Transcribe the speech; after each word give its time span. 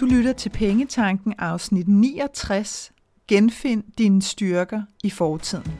Du 0.00 0.06
lytter 0.06 0.32
til 0.32 0.50
Pengetanken 0.50 1.34
afsnit 1.38 1.88
69. 1.88 2.92
Genfind 3.28 3.84
dine 3.98 4.22
styrker 4.22 4.82
i 5.04 5.10
fortiden. 5.10 5.72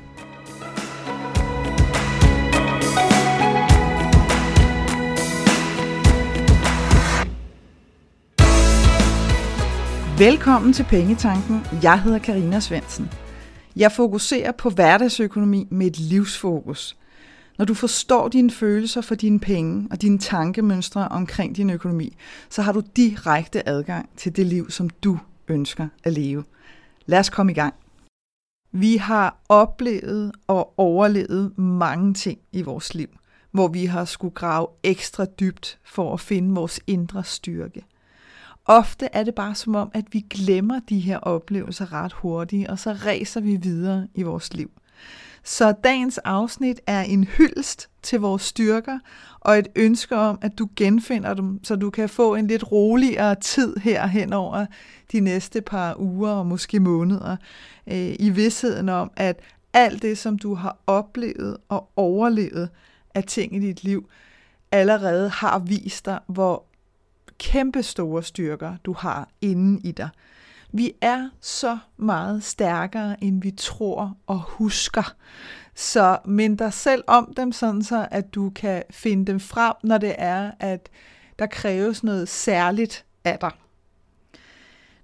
Velkommen 10.18 10.72
til 10.72 10.84
Pengetanken. 10.84 11.60
Jeg 11.82 12.02
hedder 12.02 12.18
Karina 12.18 12.60
Svensen. 12.60 13.10
Jeg 13.76 13.92
fokuserer 13.92 14.52
på 14.52 14.70
hverdagsøkonomi 14.70 15.68
med 15.70 15.86
et 15.86 15.98
livsfokus. 15.98 16.96
Når 17.58 17.64
du 17.64 17.74
forstår 17.74 18.28
dine 18.28 18.50
følelser 18.50 19.00
for 19.00 19.14
dine 19.14 19.40
penge 19.40 19.88
og 19.90 20.02
dine 20.02 20.18
tankemønstre 20.18 21.08
omkring 21.08 21.56
din 21.56 21.70
økonomi, 21.70 22.16
så 22.50 22.62
har 22.62 22.72
du 22.72 22.82
direkte 22.96 23.68
adgang 23.68 24.08
til 24.16 24.36
det 24.36 24.46
liv, 24.46 24.70
som 24.70 24.90
du 24.90 25.18
ønsker 25.48 25.88
at 26.04 26.12
leve. 26.12 26.44
Lad 27.06 27.18
os 27.18 27.30
komme 27.30 27.52
i 27.52 27.54
gang. 27.54 27.74
Vi 28.72 28.96
har 28.96 29.36
oplevet 29.48 30.32
og 30.46 30.78
overlevet 30.78 31.58
mange 31.58 32.14
ting 32.14 32.38
i 32.52 32.62
vores 32.62 32.94
liv, 32.94 33.08
hvor 33.50 33.68
vi 33.68 33.84
har 33.84 34.04
skulle 34.04 34.34
grave 34.34 34.66
ekstra 34.82 35.24
dybt 35.24 35.78
for 35.84 36.12
at 36.12 36.20
finde 36.20 36.54
vores 36.54 36.80
indre 36.86 37.24
styrke. 37.24 37.82
Ofte 38.64 39.08
er 39.12 39.22
det 39.22 39.34
bare 39.34 39.54
som 39.54 39.74
om, 39.74 39.90
at 39.94 40.04
vi 40.12 40.20
glemmer 40.30 40.80
de 40.88 41.00
her 41.00 41.18
oplevelser 41.18 41.92
ret 41.92 42.12
hurtigt, 42.12 42.68
og 42.68 42.78
så 42.78 42.92
ræser 42.92 43.40
vi 43.40 43.56
videre 43.56 44.08
i 44.14 44.22
vores 44.22 44.54
liv. 44.54 44.70
Så 45.48 45.72
dagens 45.72 46.18
afsnit 46.18 46.80
er 46.86 47.02
en 47.02 47.24
hyldest 47.24 47.88
til 48.02 48.20
vores 48.20 48.42
styrker 48.42 48.98
og 49.40 49.58
et 49.58 49.68
ønske 49.76 50.16
om, 50.16 50.38
at 50.42 50.58
du 50.58 50.68
genfinder 50.76 51.34
dem, 51.34 51.64
så 51.64 51.76
du 51.76 51.90
kan 51.90 52.08
få 52.08 52.34
en 52.34 52.46
lidt 52.46 52.72
roligere 52.72 53.34
tid 53.34 53.76
her 53.76 54.06
hen 54.06 54.32
over 54.32 54.66
de 55.12 55.20
næste 55.20 55.60
par 55.60 56.00
uger 56.00 56.30
og 56.30 56.46
måske 56.46 56.80
måneder, 56.80 57.36
øh, 57.86 58.16
i 58.18 58.30
vidsheden 58.30 58.88
om, 58.88 59.10
at 59.16 59.40
alt 59.72 60.02
det, 60.02 60.18
som 60.18 60.38
du 60.38 60.54
har 60.54 60.78
oplevet 60.86 61.56
og 61.68 61.88
overlevet 61.96 62.68
af 63.14 63.24
ting 63.24 63.56
i 63.56 63.58
dit 63.58 63.84
liv, 63.84 64.08
allerede 64.72 65.28
har 65.28 65.58
vist 65.58 66.04
dig, 66.04 66.18
hvor 66.26 66.64
kæmpe 67.38 67.82
store 67.82 68.22
styrker 68.22 68.76
du 68.84 68.92
har 68.92 69.28
inde 69.40 69.80
i 69.88 69.92
dig. 69.92 70.08
Vi 70.72 70.92
er 71.00 71.28
så 71.40 71.78
meget 71.96 72.44
stærkere, 72.44 73.24
end 73.24 73.42
vi 73.42 73.50
tror 73.50 74.16
og 74.26 74.40
husker. 74.40 75.14
Så 75.74 76.18
mind 76.24 76.58
dig 76.58 76.72
selv 76.72 77.04
om 77.06 77.34
dem, 77.36 77.52
sådan 77.52 77.82
så 77.82 78.08
at 78.10 78.34
du 78.34 78.50
kan 78.50 78.82
finde 78.90 79.26
dem 79.26 79.40
frem, 79.40 79.72
når 79.82 79.98
det 79.98 80.14
er, 80.18 80.50
at 80.60 80.88
der 81.38 81.46
kræves 81.46 82.04
noget 82.04 82.28
særligt 82.28 83.04
af 83.24 83.38
dig. 83.38 83.50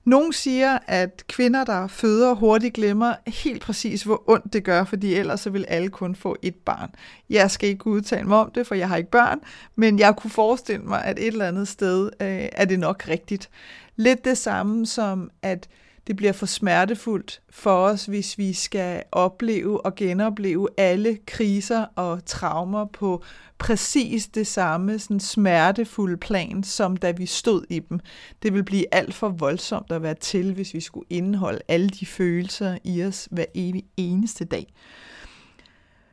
Nogle 0.04 0.32
siger, 0.32 0.78
at 0.86 1.24
kvinder, 1.28 1.64
der 1.64 1.86
føder 1.86 2.34
hurtigt, 2.34 2.74
glemmer 2.74 3.14
helt 3.26 3.62
præcis, 3.62 4.02
hvor 4.02 4.22
ondt 4.26 4.52
det 4.52 4.64
gør, 4.64 4.84
fordi 4.84 5.14
ellers 5.14 5.40
så 5.40 5.50
vil 5.50 5.64
alle 5.68 5.88
kun 5.88 6.14
få 6.14 6.36
et 6.42 6.54
barn. 6.54 6.90
Jeg 7.30 7.50
skal 7.50 7.68
ikke 7.68 7.86
udtale 7.86 8.28
mig 8.28 8.38
om 8.38 8.50
det, 8.54 8.66
for 8.66 8.74
jeg 8.74 8.88
har 8.88 8.96
ikke 8.96 9.10
børn, 9.10 9.40
men 9.76 9.98
jeg 9.98 10.16
kunne 10.16 10.30
forestille 10.30 10.84
mig, 10.84 11.04
at 11.04 11.18
et 11.18 11.26
eller 11.26 11.48
andet 11.48 11.68
sted 11.68 12.10
øh, 12.20 12.48
er 12.52 12.64
det 12.64 12.78
nok 12.78 13.08
rigtigt. 13.08 13.50
Lidt 13.96 14.24
det 14.24 14.38
samme 14.38 14.86
som, 14.86 15.30
at 15.42 15.68
det 16.06 16.16
bliver 16.16 16.32
for 16.32 16.46
smertefuldt 16.46 17.42
for 17.50 17.76
os, 17.76 18.06
hvis 18.06 18.38
vi 18.38 18.52
skal 18.52 19.02
opleve 19.12 19.86
og 19.86 19.94
genopleve 19.94 20.68
alle 20.76 21.18
kriser 21.26 21.86
og 21.96 22.24
traumer 22.26 22.84
på 22.84 23.22
præcis 23.58 24.26
det 24.26 24.46
samme 24.46 24.98
sådan 24.98 25.20
smertefulde 25.20 26.16
plan, 26.16 26.62
som 26.62 26.96
da 26.96 27.10
vi 27.10 27.26
stod 27.26 27.64
i 27.70 27.78
dem. 27.78 28.00
Det 28.42 28.54
vil 28.54 28.64
blive 28.64 28.94
alt 28.94 29.14
for 29.14 29.28
voldsomt 29.28 29.92
at 29.92 30.02
være 30.02 30.14
til, 30.14 30.54
hvis 30.54 30.74
vi 30.74 30.80
skulle 30.80 31.06
indeholde 31.10 31.60
alle 31.68 31.88
de 31.88 32.06
følelser 32.06 32.78
i 32.84 33.04
os 33.04 33.28
hver 33.30 33.44
evig 33.54 33.84
eneste 33.96 34.44
dag. 34.44 34.74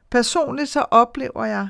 Personligt 0.10 0.70
så 0.70 0.86
oplever 0.92 1.46
jeg, 1.46 1.68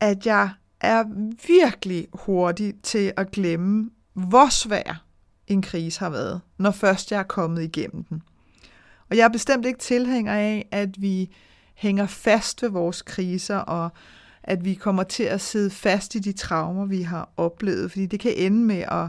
at 0.00 0.26
jeg 0.26 0.50
er 0.80 1.04
virkelig 1.46 2.08
hurtig 2.12 2.74
til 2.82 3.12
at 3.16 3.30
glemme, 3.30 3.90
hvor 4.14 4.48
svær 4.50 5.05
en 5.46 5.62
krise 5.62 6.00
har 6.00 6.10
været, 6.10 6.40
når 6.58 6.70
først 6.70 7.12
jeg 7.12 7.18
er 7.18 7.22
kommet 7.22 7.62
igennem 7.62 8.04
den. 8.04 8.22
Og 9.10 9.16
jeg 9.16 9.24
er 9.24 9.28
bestemt 9.28 9.66
ikke 9.66 9.78
tilhænger 9.78 10.34
af, 10.34 10.68
at 10.70 11.02
vi 11.02 11.30
hænger 11.74 12.06
fast 12.06 12.62
ved 12.62 12.70
vores 12.70 13.02
kriser, 13.02 13.56
og 13.56 13.90
at 14.42 14.64
vi 14.64 14.74
kommer 14.74 15.02
til 15.02 15.22
at 15.22 15.40
sidde 15.40 15.70
fast 15.70 16.14
i 16.14 16.18
de 16.18 16.32
traumer, 16.32 16.86
vi 16.86 17.02
har 17.02 17.28
oplevet, 17.36 17.90
fordi 17.90 18.06
det 18.06 18.20
kan 18.20 18.34
ende 18.36 18.58
med 18.58 18.84
at, 18.88 19.08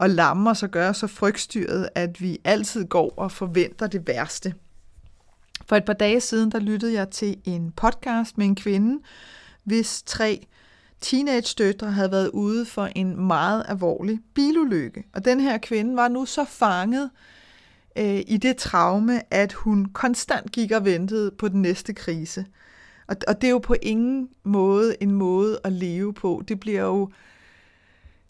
at 0.00 0.10
lamme 0.10 0.50
os 0.50 0.62
og 0.62 0.70
gøre 0.70 0.94
så 0.94 1.06
frygtstyret, 1.06 1.88
at 1.94 2.20
vi 2.20 2.38
altid 2.44 2.84
går 2.84 3.14
og 3.16 3.32
forventer 3.32 3.86
det 3.86 4.06
værste. 4.06 4.54
For 5.66 5.76
et 5.76 5.84
par 5.84 5.92
dage 5.92 6.20
siden, 6.20 6.52
der 6.52 6.58
lyttede 6.58 6.92
jeg 6.92 7.10
til 7.10 7.36
en 7.44 7.72
podcast 7.72 8.38
med 8.38 8.46
en 8.46 8.54
kvinde, 8.54 9.02
hvis 9.64 10.02
tre 10.06 10.46
teenage-døtre 11.04 11.90
havde 11.90 12.10
været 12.10 12.28
ude 12.28 12.66
for 12.66 12.88
en 12.96 13.26
meget 13.26 13.64
alvorlig 13.68 14.20
bilulykke. 14.34 15.04
Og 15.12 15.24
den 15.24 15.40
her 15.40 15.58
kvinde 15.58 15.96
var 15.96 16.08
nu 16.08 16.24
så 16.24 16.44
fanget 16.44 17.10
øh, 17.98 18.20
i 18.26 18.36
det 18.36 18.56
traume, 18.56 19.34
at 19.34 19.52
hun 19.52 19.86
konstant 19.86 20.52
gik 20.52 20.72
og 20.72 20.84
ventede 20.84 21.30
på 21.30 21.48
den 21.48 21.62
næste 21.62 21.92
krise. 21.92 22.46
Og, 23.06 23.16
og 23.28 23.40
det 23.40 23.46
er 23.46 23.50
jo 23.50 23.58
på 23.58 23.74
ingen 23.82 24.28
måde 24.44 24.96
en 25.00 25.12
måde 25.12 25.58
at 25.64 25.72
leve 25.72 26.14
på. 26.14 26.42
Det 26.48 26.60
bliver 26.60 26.82
jo 26.82 27.10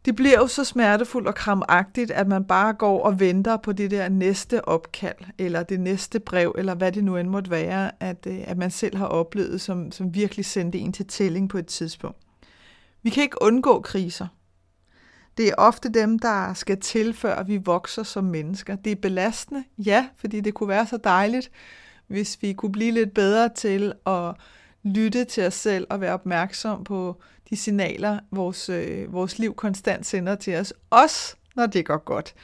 det 0.04 0.16
bliver 0.16 0.38
jo 0.38 0.46
så 0.46 0.64
smertefuldt 0.64 1.28
og 1.28 1.34
kramagtigt, 1.34 2.10
at 2.10 2.28
man 2.28 2.44
bare 2.44 2.72
går 2.72 3.02
og 3.02 3.20
venter 3.20 3.56
på 3.56 3.72
det 3.72 3.90
der 3.90 4.08
næste 4.08 4.68
opkald, 4.68 5.16
eller 5.38 5.62
det 5.62 5.80
næste 5.80 6.20
brev, 6.20 6.54
eller 6.58 6.74
hvad 6.74 6.92
det 6.92 7.04
nu 7.04 7.16
end 7.16 7.28
måtte 7.28 7.50
være, 7.50 7.90
at, 8.00 8.26
øh, 8.26 8.38
at 8.44 8.58
man 8.58 8.70
selv 8.70 8.96
har 8.96 9.06
oplevet, 9.06 9.60
som, 9.60 9.92
som 9.92 10.14
virkelig 10.14 10.44
sendte 10.44 10.78
en 10.78 10.92
til 10.92 11.06
tælling 11.06 11.48
på 11.48 11.58
et 11.58 11.66
tidspunkt. 11.66 12.23
Vi 13.04 13.10
kan 13.10 13.22
ikke 13.22 13.42
undgå 13.42 13.80
kriser. 13.80 14.26
Det 15.36 15.48
er 15.48 15.54
ofte 15.58 15.88
dem, 15.88 16.18
der 16.18 16.54
skal 16.54 16.80
til, 16.80 17.14
før 17.14 17.42
vi 17.42 17.56
vokser 17.56 18.02
som 18.02 18.24
mennesker. 18.24 18.76
Det 18.76 18.92
er 18.92 18.96
belastende, 18.96 19.64
ja, 19.78 20.06
fordi 20.16 20.40
det 20.40 20.54
kunne 20.54 20.68
være 20.68 20.86
så 20.86 20.96
dejligt, 20.96 21.50
hvis 22.06 22.38
vi 22.42 22.52
kunne 22.52 22.72
blive 22.72 22.90
lidt 22.90 23.14
bedre 23.14 23.48
til 23.48 23.92
at 24.06 24.34
lytte 24.82 25.24
til 25.24 25.46
os 25.46 25.54
selv 25.54 25.86
og 25.90 26.00
være 26.00 26.14
opmærksom 26.14 26.84
på 26.84 27.22
de 27.50 27.56
signaler, 27.56 28.18
vores, 28.30 28.68
øh, 28.68 29.12
vores 29.12 29.38
liv 29.38 29.54
konstant 29.54 30.06
sender 30.06 30.34
til 30.34 30.56
os, 30.56 30.72
også 30.90 31.36
når 31.56 31.66
det 31.66 31.86
går 31.86 32.04
godt. 32.04 32.34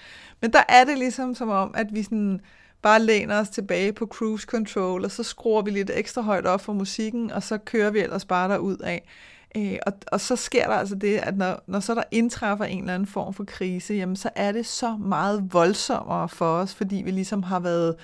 Men 0.41 0.53
der 0.53 0.63
er 0.69 0.85
det 0.85 0.99
ligesom 0.99 1.35
som 1.35 1.49
om, 1.49 1.75
at 1.75 1.87
vi 1.93 2.03
sådan 2.03 2.41
bare 2.83 3.03
læner 3.03 3.41
os 3.41 3.49
tilbage 3.49 3.93
på 3.93 4.07
cruise 4.07 4.47
control, 4.47 5.05
og 5.05 5.11
så 5.11 5.23
skruer 5.23 5.63
vi 5.63 5.71
lidt 5.71 5.91
ekstra 5.95 6.23
højt 6.23 6.47
op 6.47 6.61
for 6.61 6.73
musikken, 6.73 7.31
og 7.31 7.43
så 7.43 7.59
kører 7.59 7.91
vi 7.91 7.99
ellers 7.99 8.25
bare 8.25 8.49
derud 8.49 8.77
af. 8.77 9.09
Øh, 9.57 9.77
og, 9.87 9.93
og 10.07 10.21
så 10.21 10.37
sker 10.37 10.67
der 10.67 10.75
altså 10.75 10.95
det, 10.95 11.17
at 11.19 11.37
når, 11.37 11.63
når 11.67 11.81
så 11.81 11.95
der 11.95 12.03
indtræffer 12.11 12.65
en 12.65 12.81
eller 12.81 12.95
anden 12.95 13.07
form 13.07 13.35
for 13.35 13.45
krise, 13.45 13.95
jamen 13.95 14.17
så 14.17 14.31
er 14.35 14.53
det 14.53 14.67
så 14.67 14.97
meget 14.97 15.53
voldsommere 15.53 16.29
for 16.29 16.55
os, 16.55 16.75
fordi 16.75 16.97
vi 16.97 17.11
ligesom 17.11 17.43
har 17.43 17.61
været 17.61 17.97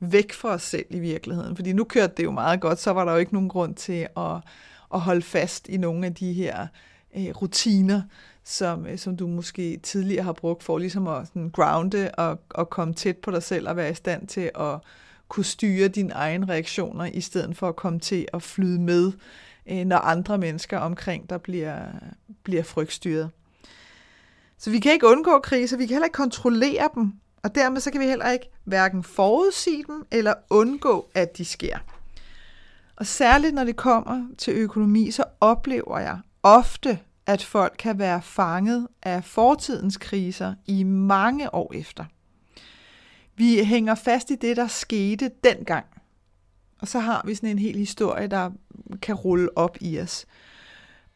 væk 0.00 0.32
fra 0.32 0.48
os 0.48 0.62
selv 0.62 0.86
i 0.90 0.98
virkeligheden. 0.98 1.56
Fordi 1.56 1.72
nu 1.72 1.84
kørte 1.84 2.12
det 2.16 2.24
jo 2.24 2.30
meget 2.30 2.60
godt, 2.60 2.78
så 2.78 2.90
var 2.90 3.04
der 3.04 3.12
jo 3.12 3.18
ikke 3.18 3.32
nogen 3.32 3.48
grund 3.48 3.74
til 3.74 4.08
at, 4.16 4.36
at 4.94 5.00
holde 5.00 5.22
fast 5.22 5.68
i 5.68 5.76
nogle 5.76 6.06
af 6.06 6.14
de 6.14 6.32
her 6.32 6.66
øh, 7.16 7.28
rutiner, 7.42 8.02
som, 8.44 8.86
øh, 8.86 8.98
som 8.98 9.16
du 9.16 9.26
måske 9.26 9.76
tidligere 9.76 10.24
har 10.24 10.32
brugt 10.32 10.62
for 10.62 10.78
ligesom 10.78 11.08
at 11.08 11.26
sådan 11.26 11.50
grounde 11.50 12.10
og, 12.10 12.40
og 12.50 12.70
komme 12.70 12.94
tæt 12.94 13.16
på 13.16 13.30
dig 13.30 13.42
selv 13.42 13.68
og 13.68 13.76
være 13.76 13.90
i 13.90 13.94
stand 13.94 14.26
til 14.26 14.50
at 14.54 14.78
kunne 15.28 15.44
styre 15.44 15.88
dine 15.88 16.12
egne 16.12 16.48
reaktioner, 16.48 17.04
i 17.04 17.20
stedet 17.20 17.56
for 17.56 17.68
at 17.68 17.76
komme 17.76 18.00
til 18.00 18.26
at 18.32 18.42
flyde 18.42 18.80
med 18.80 19.12
øh, 19.66 19.84
når 19.84 19.96
andre 19.96 20.38
mennesker 20.38 20.78
omkring 20.78 21.30
der 21.30 21.38
bliver, 21.38 21.78
bliver 22.42 22.62
frygtstyret. 22.62 23.30
Så 24.58 24.70
vi 24.70 24.78
kan 24.78 24.92
ikke 24.92 25.06
undgå 25.06 25.38
kriser, 25.38 25.76
vi 25.76 25.86
kan 25.86 25.94
heller 25.94 26.06
ikke 26.06 26.16
kontrollere 26.16 26.88
dem, 26.94 27.12
og 27.42 27.54
dermed 27.54 27.80
så 27.80 27.90
kan 27.90 28.00
vi 28.00 28.06
heller 28.06 28.30
ikke 28.30 28.50
hverken 28.64 29.02
forudsige 29.02 29.84
dem 29.86 30.06
eller 30.10 30.34
undgå, 30.50 31.10
at 31.14 31.38
de 31.38 31.44
sker. 31.44 31.78
Og 32.96 33.06
særligt 33.06 33.54
når 33.54 33.64
det 33.64 33.76
kommer 33.76 34.28
til 34.38 34.54
økonomi, 34.54 35.10
så 35.10 35.24
oplever 35.40 35.98
jeg 35.98 36.18
ofte, 36.42 36.98
at 37.26 37.44
folk 37.44 37.74
kan 37.78 37.98
være 37.98 38.22
fanget 38.22 38.88
af 39.02 39.24
fortidens 39.24 39.96
kriser 39.96 40.54
i 40.66 40.82
mange 40.82 41.54
år 41.54 41.72
efter. 41.74 42.04
Vi 43.36 43.64
hænger 43.64 43.94
fast 43.94 44.30
i 44.30 44.34
det, 44.34 44.56
der 44.56 44.66
skete 44.66 45.30
dengang. 45.44 45.86
Og 46.84 46.88
så 46.88 46.98
har 46.98 47.22
vi 47.26 47.34
sådan 47.34 47.50
en 47.50 47.58
hel 47.58 47.76
historie, 47.76 48.26
der 48.26 48.50
kan 49.02 49.14
rulle 49.14 49.58
op 49.58 49.76
i 49.80 50.00
os. 50.00 50.26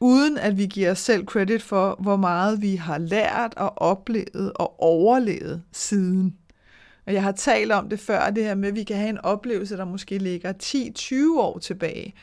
Uden 0.00 0.38
at 0.38 0.58
vi 0.58 0.66
giver 0.66 0.90
os 0.90 0.98
selv 0.98 1.26
credit 1.26 1.62
for, 1.62 1.96
hvor 2.00 2.16
meget 2.16 2.62
vi 2.62 2.76
har 2.76 2.98
lært 2.98 3.54
og 3.56 3.78
oplevet 3.78 4.52
og 4.54 4.82
overlevet 4.82 5.62
siden. 5.72 6.36
Og 7.06 7.12
jeg 7.12 7.22
har 7.22 7.32
talt 7.32 7.72
om 7.72 7.88
det 7.88 8.00
før, 8.00 8.30
det 8.30 8.44
her 8.44 8.54
med, 8.54 8.68
at 8.68 8.74
vi 8.74 8.82
kan 8.82 8.96
have 8.96 9.08
en 9.08 9.18
oplevelse, 9.18 9.76
der 9.76 9.84
måske 9.84 10.18
ligger 10.18 10.52
10-20 11.36 11.40
år 11.40 11.58
tilbage. 11.58 12.14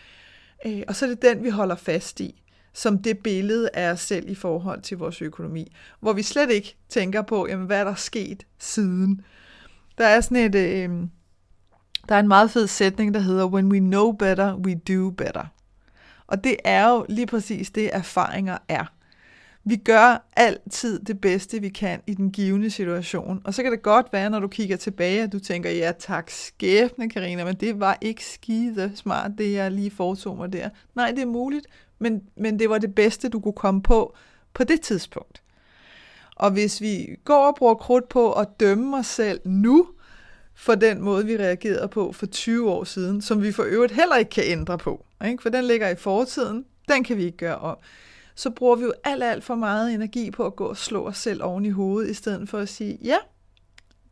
Øh, 0.66 0.84
og 0.88 0.96
så 0.96 1.06
er 1.06 1.10
det 1.10 1.22
den, 1.22 1.44
vi 1.44 1.50
holder 1.50 1.76
fast 1.76 2.20
i. 2.20 2.42
som 2.74 2.98
det 2.98 3.18
billede 3.18 3.70
af 3.74 3.92
os 3.92 4.02
selv 4.02 4.30
i 4.30 4.36
forhold 4.36 4.82
til 4.82 4.98
vores 4.98 5.22
økonomi, 5.22 5.76
hvor 6.00 6.14
vi 6.14 6.22
slet 6.22 6.52
ikke 6.52 6.76
tænker 6.90 7.22
på, 7.22 7.48
jamen, 7.48 7.66
hvad 7.66 7.80
er 7.80 7.84
der 7.84 7.96
sket 7.96 8.46
siden. 8.60 9.22
Der 9.98 10.08
er 10.08 10.22
sådan 10.22 10.38
et, 10.38 10.56
øh, 10.56 11.08
der 12.10 12.16
er 12.16 12.20
en 12.20 12.28
meget 12.28 12.52
fed 12.52 12.68
sætning, 12.68 13.14
der 13.14 13.20
hedder, 13.20 13.46
when 13.46 13.72
we 13.72 13.80
know 13.80 14.12
better, 14.12 14.56
we 14.56 14.76
do 14.76 15.10
better. 15.10 15.46
Og 16.28 16.44
det 16.44 16.56
er 16.64 16.90
jo 16.90 17.06
lige 17.10 17.28
præcis 17.28 17.72
det, 17.72 17.90
erfaringer 17.94 18.58
er. 18.68 18.86
Vi 19.68 19.76
gør 19.76 20.28
altid 20.36 21.00
det 21.00 21.22
bedste, 21.22 21.62
vi 21.62 21.70
kan 21.70 22.02
i 22.08 22.14
den 22.14 22.32
givende 22.32 22.70
situation. 22.70 23.42
Og 23.44 23.54
så 23.54 23.64
kan 23.64 23.72
det 23.72 23.82
godt 23.82 24.14
være, 24.14 24.30
når 24.30 24.40
du 24.40 24.48
kigger 24.48 24.78
tilbage, 24.78 25.24
at 25.24 25.32
du 25.32 25.40
tænker, 25.40 25.70
ja 25.70 25.92
tak 26.00 26.30
skæbne, 26.30 27.10
Karina, 27.10 27.46
men 27.46 27.56
det 27.56 27.80
var 27.80 27.98
ikke 28.02 28.26
skide 28.26 28.92
smart, 28.96 29.32
det 29.38 29.54
jeg 29.54 29.72
lige 29.72 29.92
foretog 29.92 30.38
mig 30.38 30.54
der. 30.54 30.70
Nej, 30.96 31.12
det 31.12 31.22
er 31.22 31.26
muligt, 31.26 31.68
men, 32.00 32.22
men 32.38 32.60
det 32.60 32.70
var 32.70 32.78
det 32.78 32.96
bedste, 32.96 33.30
du 33.30 33.40
kunne 33.40 33.54
komme 33.54 33.82
på 33.82 34.16
på 34.54 34.64
det 34.64 34.82
tidspunkt. 34.82 35.42
Og 36.36 36.52
hvis 36.52 36.82
vi 36.82 37.08
går 37.24 37.48
og 37.48 37.56
bruger 37.56 37.76
krudt 37.76 38.10
på 38.10 38.32
at 38.34 38.48
dømme 38.60 38.98
os 38.98 39.08
selv 39.08 39.40
nu, 39.46 39.88
for 40.56 40.76
den 40.76 41.02
måde, 41.02 41.26
vi 41.26 41.38
reagerede 41.38 41.88
på 41.88 42.12
for 42.12 42.26
20 42.26 42.72
år 42.72 42.84
siden, 42.84 43.22
som 43.22 43.44
vi 43.44 43.52
for 43.52 43.64
øvrigt 43.64 43.94
heller 43.94 44.16
ikke 44.16 44.32
kan 44.32 44.44
ændre 44.48 44.78
på, 44.78 45.06
ikke? 45.26 45.44
for 45.44 45.50
den 45.50 45.64
ligger 45.64 45.90
i 45.90 45.96
fortiden, 45.96 46.66
den 46.88 47.04
kan 47.04 47.18
vi 47.18 47.24
ikke 47.24 47.38
gøre 47.38 47.58
om 47.58 47.78
så 48.36 48.50
bruger 48.50 48.76
vi 48.76 48.84
jo 48.84 48.94
alt, 49.04 49.24
alt 49.24 49.44
for 49.44 49.56
meget 49.56 49.94
energi 49.94 50.32
på 50.32 50.46
at 50.46 50.56
gå 50.56 50.66
og 50.66 50.78
slå 50.78 51.08
os 51.08 51.18
selv 51.18 51.44
oven 51.44 51.66
i 51.66 51.70
hovedet, 51.70 52.10
i 52.10 52.14
stedet 52.14 52.50
for 52.50 52.60
at 52.60 52.70
sige, 52.70 52.98
ja, 53.04 53.18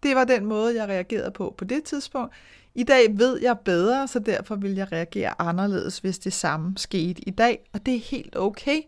det 0.04 0.16
var 0.16 0.24
den 0.24 0.46
måde, 0.46 0.76
jeg 0.76 0.90
reagerede 0.90 1.32
på 1.32 1.56
på 1.58 1.66
det 1.66 1.84
tidspunkt. 1.84 2.34
I 2.76 2.84
dag 2.84 3.20
ved 3.20 3.42
jeg 3.42 3.58
bedre, 3.66 4.08
så 4.08 4.20
derfor 4.20 4.56
vil 4.56 4.76
jeg 4.76 4.92
reagere 4.92 5.42
anderledes, 5.42 6.00
hvis 6.00 6.20
det 6.20 6.34
samme 6.34 6.74
skete 6.78 7.22
i 7.28 7.32
dag, 7.32 7.70
og 7.74 7.86
det 7.86 7.96
er 7.96 8.00
helt 8.00 8.36
okay. 8.36 8.82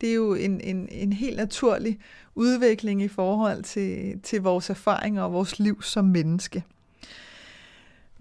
Det 0.00 0.08
er 0.08 0.14
jo 0.14 0.34
en, 0.34 0.60
en, 0.60 0.88
en 0.90 1.12
helt 1.12 1.36
naturlig 1.36 1.98
udvikling 2.34 3.02
i 3.02 3.08
forhold 3.08 3.62
til, 3.62 4.20
til 4.22 4.42
vores 4.42 4.70
erfaringer 4.70 5.22
og 5.22 5.32
vores 5.32 5.58
liv 5.58 5.82
som 5.82 6.04
menneske. 6.04 6.64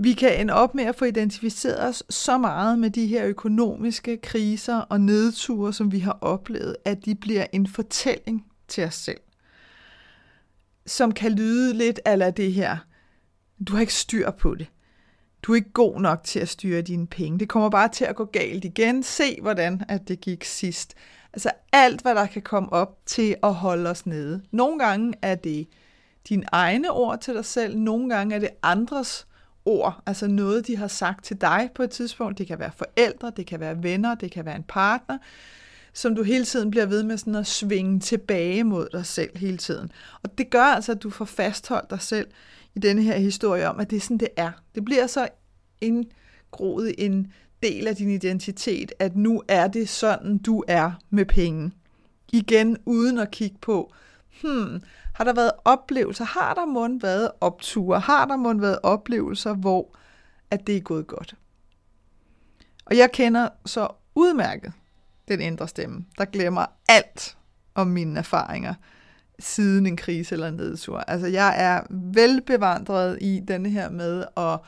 Vi 0.04 0.14
kan 0.14 0.40
ende 0.40 0.54
op 0.54 0.76
med 0.76 0.84
at 0.84 0.96
få 0.96 1.06
identificeret 1.06 1.90
os 1.90 2.04
så 2.10 2.38
meget 2.38 2.80
med 2.80 2.90
de 2.90 3.08
her 3.08 3.26
økonomiske 3.26 4.18
kriser 4.18 4.76
og 4.76 5.02
nedture, 5.02 5.74
som 5.74 5.92
vi 5.92 6.00
har 6.00 6.18
oplevet, 6.22 6.76
at 6.86 7.06
de 7.06 7.16
bliver 7.16 7.46
en 7.52 7.68
fortælling 7.68 8.46
til 8.68 8.84
os 8.84 8.96
selv. 8.96 9.20
Som 10.86 11.12
kan 11.12 11.32
lyde 11.32 11.74
lidt 11.74 12.00
af 12.06 12.34
det 12.34 12.54
her. 12.54 12.78
Du 13.68 13.74
har 13.74 13.82
ikke 13.82 13.94
styr 13.94 14.32
på 14.32 14.56
det. 14.56 14.68
Du 15.44 15.52
er 15.52 15.56
ikke 15.56 15.72
god 15.72 16.02
nok 16.02 16.24
til 16.24 16.40
at 16.40 16.50
styre 16.50 16.82
dine 16.82 17.08
penge. 17.08 17.40
Det 17.40 17.50
kommer 17.50 17.70
bare 17.70 17.90
til 17.90 18.06
at 18.06 18.16
gå 18.16 18.26
galt 18.26 18.66
igen. 18.66 19.04
Se, 19.04 19.42
hvordan 19.42 19.82
at 19.88 20.08
det 20.08 20.22
gik 20.22 20.44
sidst. 20.44 20.94
Altså 21.34 21.52
alt, 21.72 22.02
hvad 22.02 22.16
der 22.16 22.26
kan 22.26 22.42
komme 22.42 22.74
op 22.74 23.00
til 23.06 23.36
at 23.44 23.54
holde 23.54 23.90
os 23.90 24.06
nede. 24.06 24.42
Nogle 24.52 24.80
gange 24.80 25.14
er 25.22 25.36
det 25.36 25.68
dine 26.30 26.46
egne 26.52 26.92
ord 26.92 27.22
til 27.22 27.34
dig 27.34 27.46
selv. 27.46 27.78
Nogle 27.78 28.10
gange 28.10 28.36
er 28.36 28.40
det 28.40 28.50
andres 28.64 29.28
ord, 29.66 30.04
altså 30.06 30.28
noget, 30.28 30.68
de 30.68 30.78
har 30.78 30.88
sagt 30.88 31.26
til 31.26 31.42
dig 31.42 31.70
på 31.76 31.84
et 31.84 31.90
tidspunkt. 31.90 32.38
Det 32.38 32.48
kan 32.48 32.60
være 32.60 32.72
forældre, 32.76 33.32
det 33.38 33.46
kan 33.46 33.60
være 33.60 33.84
venner, 33.84 34.16
det 34.16 34.32
kan 34.32 34.46
være 34.46 34.56
en 34.56 34.66
partner, 34.68 35.18
som 35.94 36.16
du 36.16 36.24
hele 36.24 36.46
tiden 36.46 36.72
bliver 36.72 36.86
ved 36.86 37.04
med 37.04 37.18
sådan 37.18 37.36
at 37.36 37.48
svinge 37.48 38.00
tilbage 38.00 38.64
mod 38.64 38.88
dig 38.92 39.06
selv 39.06 39.38
hele 39.38 39.58
tiden. 39.58 39.92
Og 40.24 40.38
det 40.38 40.50
gør 40.50 40.64
altså, 40.64 40.92
at 40.92 41.04
du 41.04 41.10
får 41.10 41.26
fastholdt 41.26 41.90
dig 41.90 42.02
selv 42.02 42.28
i 42.76 42.80
denne 42.80 43.02
her 43.02 43.18
historie 43.18 43.70
om, 43.70 43.80
at 43.80 43.90
det 43.90 43.96
er 43.96 44.02
sådan, 44.02 44.18
det 44.18 44.30
er. 44.38 44.52
Det 44.76 44.86
bliver 44.86 45.08
så 45.08 45.28
indgroet 45.82 46.96
en 46.98 47.34
del 47.64 47.88
af 47.88 47.96
din 47.96 48.10
identitet, 48.10 48.92
at 49.00 49.16
nu 49.16 49.44
er 49.48 49.68
det 49.68 49.90
sådan, 49.90 50.38
du 50.38 50.64
er 50.68 50.92
med 51.10 51.26
penge. 51.26 51.72
Igen 52.34 52.78
uden 52.86 53.18
at 53.18 53.32
kigge 53.32 53.58
på, 53.62 53.94
hmm, 54.42 54.82
har 55.22 55.26
der 55.26 55.34
været 55.34 55.52
oplevelser? 55.66 56.26
Har 56.26 56.54
der 56.54 56.66
måske 56.66 57.04
været 57.04 57.32
opture? 57.42 58.00
Har 58.00 58.26
der 58.26 58.36
måske 58.36 58.62
været 58.62 58.80
oplevelser, 58.84 59.54
hvor 59.54 59.96
at 60.52 60.68
det 60.68 60.78
er 60.78 60.82
gået 60.82 61.08
godt? 61.08 61.36
Og 62.86 62.98
jeg 62.98 63.12
kender 63.12 63.50
så 63.66 63.88
udmærket 64.16 64.74
den 65.28 65.42
indre 65.42 65.68
stemme, 65.68 66.06
der 66.18 66.26
glemmer 66.26 66.66
alt 66.88 67.38
om 67.76 67.88
mine 67.88 68.20
erfaringer 68.20 68.74
siden 69.40 69.86
en 69.86 69.98
krise 69.98 70.36
eller 70.36 70.48
en 70.48 70.54
nedtur. 70.54 71.00
Altså 71.00 71.28
jeg 71.28 71.56
er 71.58 71.82
velbevandret 71.90 73.18
i 73.22 73.42
denne 73.48 73.70
her 73.70 73.90
med 73.90 74.26
at 74.38 74.60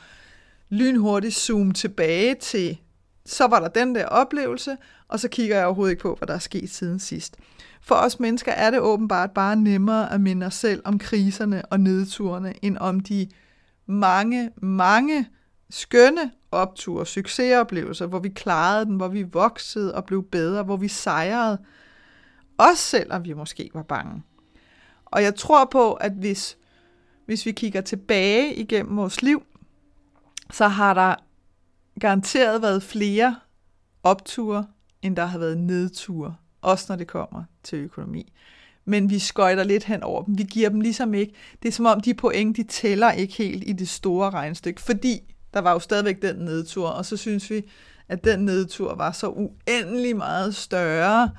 lynhurtigt 0.68 1.34
zoome 1.34 1.72
tilbage 1.72 2.34
til, 2.34 2.78
så 3.26 3.46
var 3.46 3.60
der 3.60 3.68
den 3.68 3.94
der 3.94 4.06
oplevelse, 4.06 4.76
og 5.08 5.20
så 5.20 5.28
kigger 5.28 5.56
jeg 5.56 5.66
overhovedet 5.66 5.92
ikke 5.92 6.02
på, 6.02 6.14
hvad 6.14 6.26
der 6.26 6.34
er 6.34 6.38
sket 6.38 6.70
siden 6.70 6.98
sidst. 6.98 7.36
For 7.84 7.94
os 7.94 8.20
mennesker 8.20 8.52
er 8.52 8.70
det 8.70 8.80
åbenbart 8.80 9.30
bare 9.30 9.56
nemmere 9.56 10.12
at 10.12 10.20
minde 10.20 10.46
os 10.46 10.54
selv 10.54 10.82
om 10.84 10.98
kriserne 10.98 11.64
og 11.64 11.80
nedturene, 11.80 12.54
end 12.64 12.76
om 12.80 13.00
de 13.00 13.28
mange, 13.86 14.50
mange 14.56 15.28
skønne 15.70 16.30
opture, 16.50 17.06
succesoplevelser, 17.06 18.06
hvor 18.06 18.18
vi 18.18 18.28
klarede 18.28 18.84
den, 18.84 18.96
hvor 18.96 19.08
vi 19.08 19.22
voksede 19.22 19.94
og 19.94 20.04
blev 20.04 20.22
bedre, 20.22 20.62
hvor 20.62 20.76
vi 20.76 20.88
sejrede, 20.88 21.58
også 22.58 22.82
selvom 22.82 23.24
vi 23.24 23.32
måske 23.32 23.70
var 23.74 23.82
bange. 23.82 24.22
Og 25.04 25.22
jeg 25.22 25.34
tror 25.34 25.64
på, 25.64 25.92
at 25.92 26.12
hvis, 26.12 26.56
hvis 27.26 27.46
vi 27.46 27.52
kigger 27.52 27.80
tilbage 27.80 28.54
igennem 28.54 28.96
vores 28.96 29.22
liv, 29.22 29.42
så 30.52 30.68
har 30.68 30.94
der 30.94 31.14
garanteret 32.00 32.62
været 32.62 32.82
flere 32.82 33.36
opture, 34.02 34.66
end 35.02 35.16
der 35.16 35.24
har 35.24 35.38
været 35.38 35.58
nedture 35.58 36.34
også 36.64 36.86
når 36.88 36.96
det 36.96 37.06
kommer 37.06 37.44
til 37.62 37.78
økonomi. 37.78 38.32
Men 38.84 39.10
vi 39.10 39.18
skøjter 39.18 39.64
lidt 39.64 39.84
hen 39.84 40.02
over 40.02 40.22
dem. 40.24 40.38
Vi 40.38 40.42
giver 40.42 40.68
dem 40.68 40.80
ligesom 40.80 41.14
ikke. 41.14 41.34
Det 41.62 41.68
er 41.68 41.72
som 41.72 41.86
om, 41.86 42.00
de 42.00 42.14
point, 42.14 42.56
de 42.56 42.62
tæller 42.62 43.12
ikke 43.12 43.34
helt 43.34 43.64
i 43.66 43.72
det 43.72 43.88
store 43.88 44.30
regnstykke, 44.30 44.80
fordi 44.80 45.34
der 45.54 45.60
var 45.60 45.72
jo 45.72 45.78
stadigvæk 45.78 46.22
den 46.22 46.36
nedtur, 46.36 46.88
og 46.88 47.06
så 47.06 47.16
synes 47.16 47.50
vi, 47.50 47.70
at 48.08 48.24
den 48.24 48.38
nedtur 48.44 48.94
var 48.94 49.12
så 49.12 49.28
uendelig 49.28 50.16
meget 50.16 50.54
større. 50.54 51.30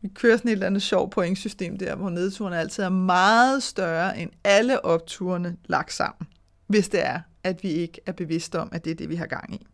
Vi 0.00 0.08
kører 0.08 0.36
sådan 0.36 0.48
et 0.48 0.52
eller 0.52 0.66
andet 0.66 0.82
sjovt 0.82 1.10
pointsystem 1.10 1.78
der, 1.78 1.94
hvor 1.94 2.10
nedturen 2.10 2.54
altid 2.54 2.82
er 2.82 2.88
meget 2.88 3.62
større 3.62 4.18
end 4.18 4.30
alle 4.44 4.84
opturene 4.84 5.56
lagt 5.64 5.92
sammen, 5.92 6.28
hvis 6.66 6.88
det 6.88 7.06
er, 7.06 7.20
at 7.44 7.62
vi 7.62 7.68
ikke 7.68 8.00
er 8.06 8.12
bevidste 8.12 8.58
om, 8.60 8.68
at 8.72 8.84
det 8.84 8.90
er 8.90 8.94
det, 8.94 9.08
vi 9.08 9.16
har 9.16 9.26
gang 9.26 9.54
i. 9.54 9.66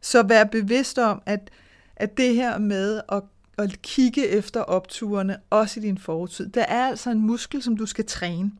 Så 0.00 0.22
vær 0.22 0.44
bevidst 0.44 0.98
om, 0.98 1.22
at, 1.26 1.50
at 1.96 2.16
det 2.16 2.34
her 2.34 2.58
med 2.58 3.00
at 3.12 3.22
at 3.58 3.82
kigge 3.82 4.28
efter 4.28 4.60
opturene, 4.60 5.36
også 5.50 5.80
i 5.80 5.82
din 5.82 5.98
fortid. 5.98 6.48
Der 6.48 6.62
er 6.62 6.86
altså 6.86 7.10
en 7.10 7.20
muskel, 7.20 7.62
som 7.62 7.76
du 7.76 7.86
skal 7.86 8.06
træne. 8.06 8.52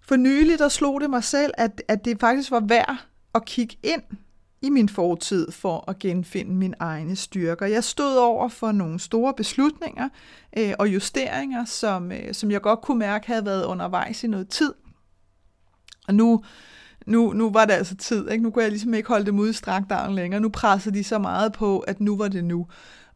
For 0.00 0.16
nylig, 0.16 0.58
der 0.58 0.68
slog 0.68 1.00
det 1.00 1.10
mig 1.10 1.24
selv, 1.24 1.52
at, 1.58 1.82
at 1.88 2.04
det 2.04 2.20
faktisk 2.20 2.50
var 2.50 2.60
værd 2.60 2.96
at 3.34 3.44
kigge 3.44 3.76
ind 3.82 4.02
i 4.62 4.70
min 4.70 4.88
fortid 4.88 5.52
for 5.52 5.84
at 5.88 5.98
genfinde 5.98 6.54
mine 6.54 6.74
egne 6.80 7.16
styrker. 7.16 7.66
Jeg 7.66 7.84
stod 7.84 8.16
over 8.16 8.48
for 8.48 8.72
nogle 8.72 9.00
store 9.00 9.34
beslutninger 9.34 10.08
øh, 10.58 10.72
og 10.78 10.88
justeringer, 10.88 11.64
som, 11.64 12.12
øh, 12.12 12.34
som 12.34 12.50
jeg 12.50 12.60
godt 12.60 12.80
kunne 12.80 12.98
mærke 12.98 13.26
havde 13.26 13.44
været 13.44 13.64
undervejs 13.64 14.24
i 14.24 14.26
noget 14.26 14.48
tid. 14.48 14.74
Og 16.08 16.14
nu, 16.14 16.44
nu, 17.06 17.32
nu 17.32 17.50
var 17.50 17.64
det 17.64 17.72
altså 17.72 17.96
tid. 17.96 18.30
Ikke? 18.30 18.42
Nu 18.42 18.50
kunne 18.50 18.62
jeg 18.62 18.70
ligesom 18.70 18.94
ikke 18.94 19.08
holde 19.08 19.26
dem 19.26 19.38
ude 19.38 19.50
i 19.50 19.52
strakt 19.52 19.92
længere. 20.10 20.40
Nu 20.40 20.48
pressede 20.48 20.94
de 20.94 21.04
så 21.04 21.18
meget 21.18 21.52
på, 21.52 21.78
at 21.78 22.00
nu 22.00 22.16
var 22.16 22.28
det 22.28 22.44
nu. 22.44 22.66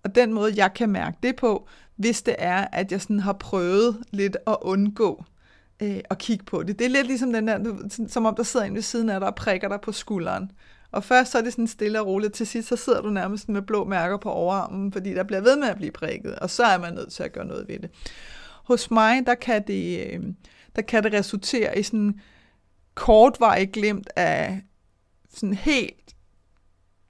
Og 0.07 0.15
den 0.15 0.33
måde, 0.33 0.53
jeg 0.57 0.75
kan 0.75 0.89
mærke 0.89 1.17
det 1.23 1.37
på, 1.37 1.69
hvis 1.97 2.23
det 2.23 2.35
er, 2.39 2.67
at 2.73 2.93
jeg 2.93 3.01
sådan 3.01 3.21
har 3.21 3.33
prøvet 3.33 4.05
lidt 4.11 4.37
at 4.47 4.57
undgå 4.63 5.25
øh, 5.83 6.01
at 6.11 6.19
kigge 6.19 6.45
på 6.45 6.63
det. 6.63 6.79
Det 6.79 6.85
er 6.85 6.89
lidt 6.89 7.07
ligesom 7.07 7.33
den 7.33 7.49
der, 7.49 7.59
du, 7.59 7.79
som 8.09 8.27
om 8.27 8.35
der 8.35 8.43
sidder 8.43 8.67
en 8.67 8.75
ved 8.75 8.83
siden 8.83 9.11
af 9.11 9.21
dig 9.21 9.29
og 9.29 9.35
prikker 9.35 9.69
dig 9.69 9.81
på 9.81 9.93
skulderen. 9.93 10.51
Og 10.91 11.05
først 11.05 11.33
så 11.33 11.39
er 11.39 11.43
det 11.43 11.53
sådan 11.53 11.67
stille 11.67 12.01
og 12.01 12.07
roligt, 12.07 12.35
til 12.35 12.47
sidst 12.47 12.69
så 12.69 12.77
sidder 12.77 13.01
du 13.01 13.11
nærmest 13.11 13.49
med 13.49 13.63
blå 13.63 13.85
mærker 13.85 14.17
på 14.17 14.31
overarmen, 14.31 14.93
fordi 14.93 15.15
der 15.15 15.23
bliver 15.23 15.41
ved 15.41 15.57
med 15.57 15.69
at 15.69 15.77
blive 15.77 15.93
prikket, 15.93 16.37
og 16.37 16.51
så 16.51 16.65
er 16.65 16.79
man 16.79 16.95
nødt 16.95 17.13
til 17.13 17.23
at 17.23 17.33
gøre 17.33 17.47
noget 17.47 17.69
ved 17.69 17.79
det. 17.79 17.91
Hos 18.65 18.91
mig, 18.91 19.27
der 19.27 19.35
kan 19.35 19.67
det, 19.67 20.07
øh, 20.07 20.21
der 20.77 20.83
kan 20.83 21.05
det 21.05 21.13
resultere 21.13 21.79
i 21.79 21.83
sådan 21.83 22.21
kortvarig 22.95 23.73
glimt 23.73 24.09
af 24.17 24.63
sådan 25.35 25.55
helt 25.55 26.17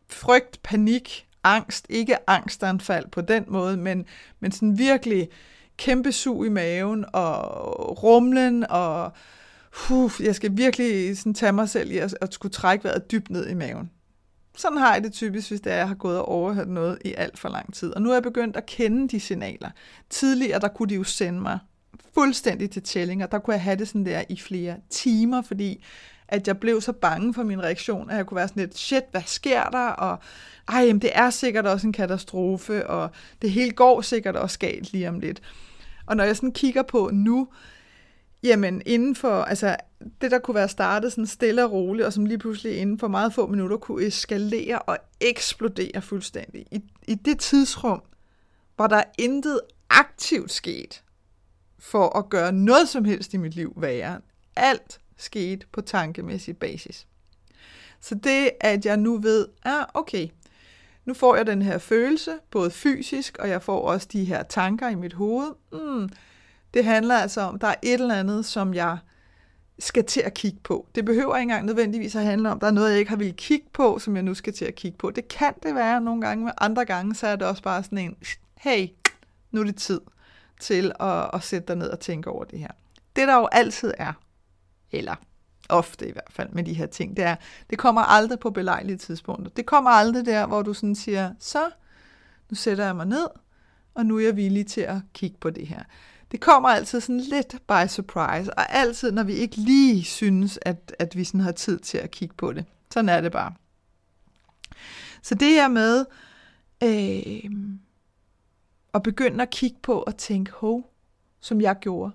frygt, 0.08 0.62
panik, 0.62 1.25
angst, 1.46 1.86
ikke 1.88 2.30
angstanfald 2.30 3.06
på 3.12 3.20
den 3.20 3.44
måde, 3.48 3.76
men, 3.76 4.04
men 4.40 4.52
sådan 4.52 4.78
virkelig 4.78 5.28
kæmpe 5.76 6.12
sug 6.12 6.46
i 6.46 6.48
maven 6.48 7.04
og 7.12 8.02
rumlen 8.02 8.66
og 8.70 9.12
uh, 9.90 10.10
jeg 10.20 10.34
skal 10.34 10.56
virkelig 10.56 11.18
sådan 11.18 11.34
tage 11.34 11.52
mig 11.52 11.68
selv 11.68 11.90
i 11.90 11.98
at, 11.98 12.16
at 12.20 12.34
skulle 12.34 12.52
trække 12.52 12.84
vejret 12.84 13.10
dybt 13.10 13.30
ned 13.30 13.48
i 13.48 13.54
maven. 13.54 13.90
Sådan 14.56 14.78
har 14.78 14.94
jeg 14.94 15.04
det 15.04 15.12
typisk, 15.12 15.48
hvis 15.48 15.60
det 15.60 15.72
er, 15.72 15.76
jeg 15.76 15.88
har 15.88 15.94
gået 15.94 16.18
og 16.18 16.28
overhørt 16.28 16.68
noget 16.68 16.98
i 17.04 17.14
alt 17.16 17.38
for 17.38 17.48
lang 17.48 17.74
tid. 17.74 17.92
Og 17.92 18.02
nu 18.02 18.10
er 18.10 18.14
jeg 18.14 18.22
begyndt 18.22 18.56
at 18.56 18.66
kende 18.66 19.08
de 19.08 19.20
signaler. 19.20 19.70
Tidligere, 20.10 20.60
der 20.60 20.68
kunne 20.68 20.88
de 20.88 20.94
jo 20.94 21.04
sende 21.04 21.40
mig 21.40 21.58
fuldstændig 22.14 22.70
til 22.70 22.82
tællinger. 22.82 23.26
Der 23.26 23.38
kunne 23.38 23.54
jeg 23.54 23.62
have 23.62 23.76
det 23.76 23.88
sådan 23.88 24.06
der 24.06 24.22
i 24.28 24.36
flere 24.36 24.76
timer, 24.90 25.42
fordi 25.42 25.84
at 26.28 26.48
jeg 26.48 26.60
blev 26.60 26.80
så 26.80 26.92
bange 26.92 27.34
for 27.34 27.42
min 27.42 27.62
reaktion, 27.62 28.10
at 28.10 28.16
jeg 28.16 28.26
kunne 28.26 28.36
være 28.36 28.48
sådan 28.48 28.62
lidt, 28.62 28.78
shit, 28.78 29.04
hvad 29.10 29.22
sker 29.26 29.64
der? 29.64 29.88
Og 29.88 30.18
ej, 30.68 30.80
jamen, 30.80 31.02
det 31.02 31.10
er 31.14 31.30
sikkert 31.30 31.66
også 31.66 31.86
en 31.86 31.92
katastrofe, 31.92 32.86
og 32.86 33.10
det 33.42 33.50
hele 33.50 33.70
går 33.70 34.00
sikkert 34.00 34.36
også 34.36 34.58
galt 34.58 34.92
lige 34.92 35.08
om 35.08 35.20
lidt. 35.20 35.42
Og 36.06 36.16
når 36.16 36.24
jeg 36.24 36.36
sådan 36.36 36.52
kigger 36.52 36.82
på 36.82 37.10
nu, 37.12 37.48
jamen 38.42 38.82
inden 38.86 39.14
for, 39.14 39.42
altså 39.42 39.76
det 40.20 40.30
der 40.30 40.38
kunne 40.38 40.54
være 40.54 40.68
startet 40.68 41.12
sådan 41.12 41.26
stille 41.26 41.64
og 41.64 41.72
roligt, 41.72 42.06
og 42.06 42.12
som 42.12 42.26
lige 42.26 42.38
pludselig 42.38 42.76
inden 42.78 42.98
for 42.98 43.08
meget 43.08 43.34
få 43.34 43.46
minutter 43.46 43.76
kunne 43.76 44.06
eskalere 44.06 44.78
og 44.78 44.98
eksplodere 45.20 46.02
fuldstændig. 46.02 46.66
I, 46.70 46.80
i 47.08 47.14
det 47.14 47.38
tidsrum 47.38 48.02
hvor 48.76 48.86
der 48.86 49.02
intet 49.18 49.60
aktivt 49.90 50.52
sket 50.52 51.02
for 51.78 52.18
at 52.18 52.30
gøre 52.30 52.52
noget 52.52 52.88
som 52.88 53.04
helst 53.04 53.34
i 53.34 53.36
mit 53.36 53.54
liv 53.54 53.72
værre. 53.76 54.20
Alt 54.56 55.00
skete 55.16 55.66
på 55.72 55.80
tankemæssig 55.80 56.56
basis. 56.56 57.06
Så 58.00 58.14
det, 58.14 58.50
at 58.60 58.86
jeg 58.86 58.96
nu 58.96 59.18
ved, 59.18 59.48
ah, 59.64 59.84
okay, 59.94 60.28
nu 61.04 61.14
får 61.14 61.36
jeg 61.36 61.46
den 61.46 61.62
her 61.62 61.78
følelse, 61.78 62.38
både 62.50 62.70
fysisk, 62.70 63.38
og 63.38 63.48
jeg 63.48 63.62
får 63.62 63.80
også 63.80 64.08
de 64.12 64.24
her 64.24 64.42
tanker 64.42 64.88
i 64.88 64.94
mit 64.94 65.12
hoved. 65.12 65.52
Mm, 65.72 66.08
det 66.74 66.84
handler 66.84 67.14
altså 67.14 67.40
om, 67.40 67.58
der 67.58 67.66
er 67.66 67.74
et 67.82 68.00
eller 68.00 68.14
andet, 68.14 68.44
som 68.44 68.74
jeg 68.74 68.98
skal 69.78 70.04
til 70.04 70.20
at 70.20 70.34
kigge 70.34 70.58
på. 70.64 70.86
Det 70.94 71.04
behøver 71.04 71.36
ikke 71.36 71.42
engang 71.42 71.66
nødvendigvis 71.66 72.16
at 72.16 72.24
handle 72.24 72.50
om, 72.50 72.60
der 72.60 72.66
er 72.66 72.70
noget, 72.70 72.90
jeg 72.90 72.98
ikke 72.98 73.08
har 73.08 73.16
ville 73.16 73.32
kigge 73.32 73.66
på, 73.72 73.98
som 73.98 74.16
jeg 74.16 74.22
nu 74.22 74.34
skal 74.34 74.52
til 74.52 74.64
at 74.64 74.74
kigge 74.74 74.98
på. 74.98 75.10
Det 75.10 75.28
kan 75.28 75.54
det 75.62 75.74
være 75.74 76.00
nogle 76.00 76.20
gange, 76.20 76.44
men 76.44 76.52
andre 76.58 76.84
gange, 76.84 77.14
så 77.14 77.26
er 77.26 77.36
det 77.36 77.46
også 77.46 77.62
bare 77.62 77.82
sådan 77.82 77.98
en, 77.98 78.16
hey, 78.56 78.88
nu 79.50 79.60
er 79.60 79.64
det 79.64 79.76
tid 79.76 80.00
til 80.60 80.92
at, 81.00 81.30
at 81.32 81.42
sætte 81.42 81.68
dig 81.68 81.76
ned 81.76 81.88
og 81.88 82.00
tænke 82.00 82.30
over 82.30 82.44
det 82.44 82.58
her. 82.58 82.70
Det 83.16 83.28
der 83.28 83.36
jo 83.36 83.48
altid 83.52 83.92
er, 83.98 84.12
eller 84.92 85.14
ofte 85.68 86.08
i 86.08 86.12
hvert 86.12 86.30
fald 86.30 86.48
med 86.48 86.64
de 86.64 86.74
her 86.74 86.86
ting, 86.86 87.16
det 87.16 87.24
er, 87.24 87.36
det 87.70 87.78
kommer 87.78 88.02
aldrig 88.02 88.38
på 88.38 88.50
belejlige 88.50 88.96
tidspunkter. 88.96 89.50
Det 89.50 89.66
kommer 89.66 89.90
aldrig 89.90 90.26
der, 90.26 90.46
hvor 90.46 90.62
du 90.62 90.74
sådan 90.74 90.94
siger, 90.94 91.34
så, 91.38 91.70
nu 92.50 92.54
sætter 92.54 92.84
jeg 92.84 92.96
mig 92.96 93.06
ned, 93.06 93.26
og 93.94 94.06
nu 94.06 94.18
er 94.18 94.22
jeg 94.22 94.36
villig 94.36 94.66
til 94.66 94.80
at 94.80 94.96
kigge 95.14 95.36
på 95.40 95.50
det 95.50 95.66
her. 95.66 95.82
Det 96.30 96.40
kommer 96.40 96.68
altid 96.68 97.00
sådan 97.00 97.20
lidt 97.20 97.56
by 97.68 97.88
surprise, 97.88 98.54
og 98.54 98.74
altid, 98.74 99.12
når 99.12 99.22
vi 99.22 99.32
ikke 99.32 99.56
lige 99.56 100.04
synes, 100.04 100.58
at, 100.62 100.94
at 100.98 101.16
vi 101.16 101.24
sådan 101.24 101.40
har 101.40 101.52
tid 101.52 101.78
til 101.78 101.98
at 101.98 102.10
kigge 102.10 102.34
på 102.34 102.52
det. 102.52 102.64
Sådan 102.92 103.08
er 103.08 103.20
det 103.20 103.32
bare. 103.32 103.54
Så 105.22 105.34
det 105.34 105.48
her 105.48 105.68
med 105.68 106.04
øh, 106.82 107.50
at 108.94 109.02
begynde 109.02 109.42
at 109.42 109.50
kigge 109.50 109.76
på 109.82 110.02
og 110.02 110.16
tænke, 110.16 110.52
hov, 110.52 110.92
som 111.40 111.60
jeg 111.60 111.76
gjorde, 111.80 112.12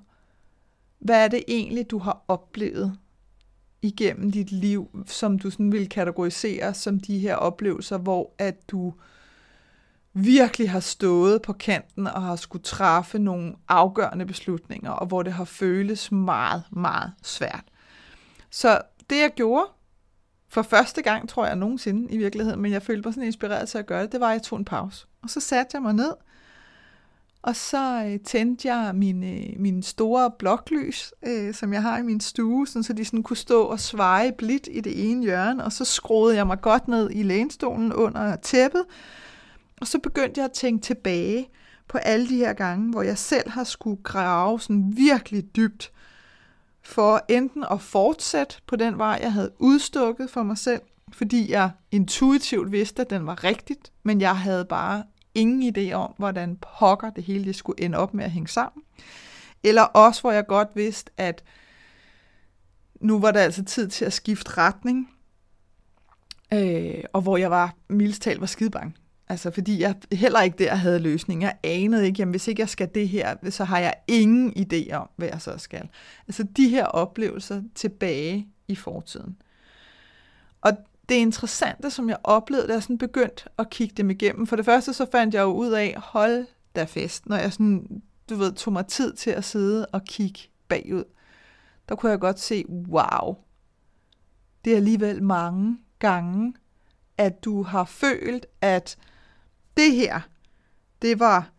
hvad 1.01 1.23
er 1.23 1.27
det 1.27 1.43
egentlig, 1.47 1.91
du 1.91 1.97
har 1.97 2.23
oplevet 2.27 2.97
igennem 3.81 4.31
dit 4.31 4.51
liv, 4.51 5.05
som 5.07 5.39
du 5.39 5.49
sådan 5.49 5.71
vil 5.71 5.89
kategorisere 5.89 6.73
som 6.73 6.99
de 6.99 7.19
her 7.19 7.35
oplevelser, 7.35 7.97
hvor 7.97 8.33
at 8.37 8.69
du 8.69 8.93
virkelig 10.13 10.69
har 10.69 10.79
stået 10.79 11.41
på 11.41 11.53
kanten 11.53 12.07
og 12.07 12.21
har 12.21 12.35
skulle 12.35 12.63
træffe 12.63 13.19
nogle 13.19 13.55
afgørende 13.67 14.25
beslutninger, 14.25 14.91
og 14.91 15.07
hvor 15.07 15.23
det 15.23 15.33
har 15.33 15.45
føles 15.45 16.11
meget, 16.11 16.63
meget 16.71 17.11
svært. 17.23 17.63
Så 18.49 18.81
det 19.09 19.19
jeg 19.19 19.31
gjorde, 19.35 19.65
for 20.47 20.61
første 20.61 21.01
gang 21.01 21.29
tror 21.29 21.45
jeg 21.45 21.55
nogensinde 21.55 22.13
i 22.13 22.17
virkeligheden, 22.17 22.61
men 22.61 22.71
jeg 22.71 22.81
følte 22.81 23.07
mig 23.07 23.13
sådan 23.13 23.27
inspireret 23.27 23.69
til 23.69 23.77
at 23.77 23.85
gøre 23.85 24.03
det, 24.03 24.11
det 24.11 24.19
var, 24.19 24.27
at 24.27 24.33
jeg 24.33 24.43
tog 24.43 24.59
en 24.59 24.65
pause. 24.65 25.07
Og 25.23 25.29
så 25.29 25.39
satte 25.39 25.71
jeg 25.73 25.81
mig 25.81 25.93
ned, 25.93 26.13
og 27.43 27.55
så 27.55 28.03
øh, 28.05 28.19
tændte 28.19 28.73
jeg 28.73 28.95
mine, 28.95 29.27
øh, 29.27 29.59
mine 29.59 29.83
store 29.83 30.31
bloklys, 30.39 31.13
øh, 31.27 31.53
som 31.53 31.73
jeg 31.73 31.81
har 31.81 31.97
i 31.97 32.03
min 32.03 32.19
stue, 32.19 32.67
sådan, 32.67 32.83
så 32.83 32.93
de 32.93 33.05
sådan 33.05 33.23
kunne 33.23 33.37
stå 33.37 33.63
og 33.63 33.79
sveje 33.79 34.31
blidt 34.31 34.67
i 34.71 34.81
det 34.81 35.11
ene 35.11 35.23
hjørne, 35.23 35.63
og 35.63 35.71
så 35.71 35.85
skruede 35.85 36.35
jeg 36.35 36.47
mig 36.47 36.61
godt 36.61 36.87
ned 36.87 37.09
i 37.11 37.23
lænestolen 37.23 37.93
under 37.93 38.35
tæppet, 38.35 38.85
og 39.81 39.87
så 39.87 39.99
begyndte 39.99 40.39
jeg 40.39 40.45
at 40.45 40.51
tænke 40.51 40.83
tilbage 40.83 41.49
på 41.87 41.97
alle 41.97 42.29
de 42.29 42.37
her 42.37 42.53
gange, 42.53 42.91
hvor 42.91 43.01
jeg 43.01 43.17
selv 43.17 43.49
har 43.49 43.63
skulle 43.63 44.03
grave 44.03 44.59
sådan 44.59 44.93
virkelig 44.95 45.55
dybt, 45.55 45.91
for 46.83 47.25
enten 47.29 47.65
at 47.71 47.81
fortsætte 47.81 48.55
på 48.67 48.75
den 48.75 48.97
vej, 48.97 49.19
jeg 49.21 49.33
havde 49.33 49.51
udstukket 49.59 50.29
for 50.29 50.43
mig 50.43 50.57
selv, 50.57 50.81
fordi 51.13 51.51
jeg 51.51 51.71
intuitivt 51.91 52.71
vidste, 52.71 53.01
at 53.01 53.09
den 53.09 53.25
var 53.25 53.43
rigtigt, 53.43 53.91
men 54.03 54.21
jeg 54.21 54.37
havde 54.37 54.65
bare 54.65 55.03
ingen 55.35 55.77
idé 55.77 55.93
om, 55.93 56.13
hvordan 56.17 56.57
pokker 56.77 57.09
det 57.09 57.23
hele 57.23 57.45
det 57.45 57.55
skulle 57.55 57.83
ende 57.83 57.97
op 57.97 58.13
med 58.13 58.25
at 58.25 58.31
hænge 58.31 58.47
sammen. 58.47 58.83
Eller 59.63 59.81
også, 59.81 60.21
hvor 60.21 60.31
jeg 60.31 60.47
godt 60.47 60.67
vidste, 60.75 61.11
at 61.17 61.43
nu 63.01 63.19
var 63.19 63.31
det 63.31 63.39
altså 63.39 63.63
tid 63.63 63.87
til 63.87 64.05
at 64.05 64.13
skifte 64.13 64.57
retning, 64.57 65.09
øh, 66.53 67.03
og 67.13 67.21
hvor 67.21 67.37
jeg 67.37 67.51
var, 67.51 67.75
mildest 67.89 68.27
var 68.39 68.45
skidebange. 68.45 68.95
Altså, 69.29 69.51
fordi 69.51 69.81
jeg 69.81 69.95
heller 70.11 70.41
ikke 70.41 70.63
der 70.63 70.75
havde 70.75 70.99
løsning. 70.99 71.41
Jeg 71.41 71.57
anede 71.63 72.05
ikke, 72.05 72.19
jamen 72.19 72.31
hvis 72.31 72.47
ikke 72.47 72.59
jeg 72.59 72.69
skal 72.69 72.89
det 72.95 73.09
her, 73.09 73.35
så 73.49 73.63
har 73.63 73.79
jeg 73.79 73.93
ingen 74.07 74.53
idé 74.57 74.93
om, 74.93 75.09
hvad 75.15 75.27
jeg 75.27 75.41
så 75.41 75.57
skal. 75.57 75.89
Altså, 76.27 76.43
de 76.43 76.69
her 76.69 76.85
oplevelser 76.85 77.61
tilbage 77.75 78.47
i 78.67 78.75
fortiden. 78.75 79.37
Og 80.61 80.71
det 81.11 81.17
interessante, 81.17 81.89
som 81.89 82.09
jeg 82.09 82.17
oplevede, 82.23 82.67
da 82.67 82.73
jeg 82.73 82.83
sådan 82.83 82.97
begyndte 82.97 83.43
at 83.59 83.69
kigge 83.69 83.95
dem 83.97 84.09
igennem. 84.09 84.47
For 84.47 84.55
det 84.55 84.65
første 84.65 84.93
så 84.93 85.05
fandt 85.11 85.33
jeg 85.33 85.41
jo 85.41 85.53
ud 85.53 85.71
af, 85.71 85.95
hold 85.97 86.45
da 86.75 86.83
fest, 86.83 87.25
når 87.25 87.35
jeg 87.35 87.53
sådan, 87.53 88.01
du 88.29 88.35
ved, 88.35 88.53
tog 88.53 88.73
mig 88.73 88.87
tid 88.87 89.13
til 89.13 89.31
at 89.31 89.43
sidde 89.43 89.85
og 89.85 90.03
kigge 90.03 90.39
bagud. 90.67 91.03
Der 91.89 91.95
kunne 91.95 92.11
jeg 92.11 92.19
godt 92.19 92.39
se, 92.39 92.65
wow, 92.69 93.37
det 94.65 94.73
er 94.73 94.77
alligevel 94.77 95.23
mange 95.23 95.77
gange, 95.99 96.53
at 97.17 97.43
du 97.43 97.63
har 97.63 97.83
følt, 97.83 98.45
at 98.61 98.97
det 99.77 99.95
her, 99.95 100.19
det 101.01 101.19
var, 101.19 101.51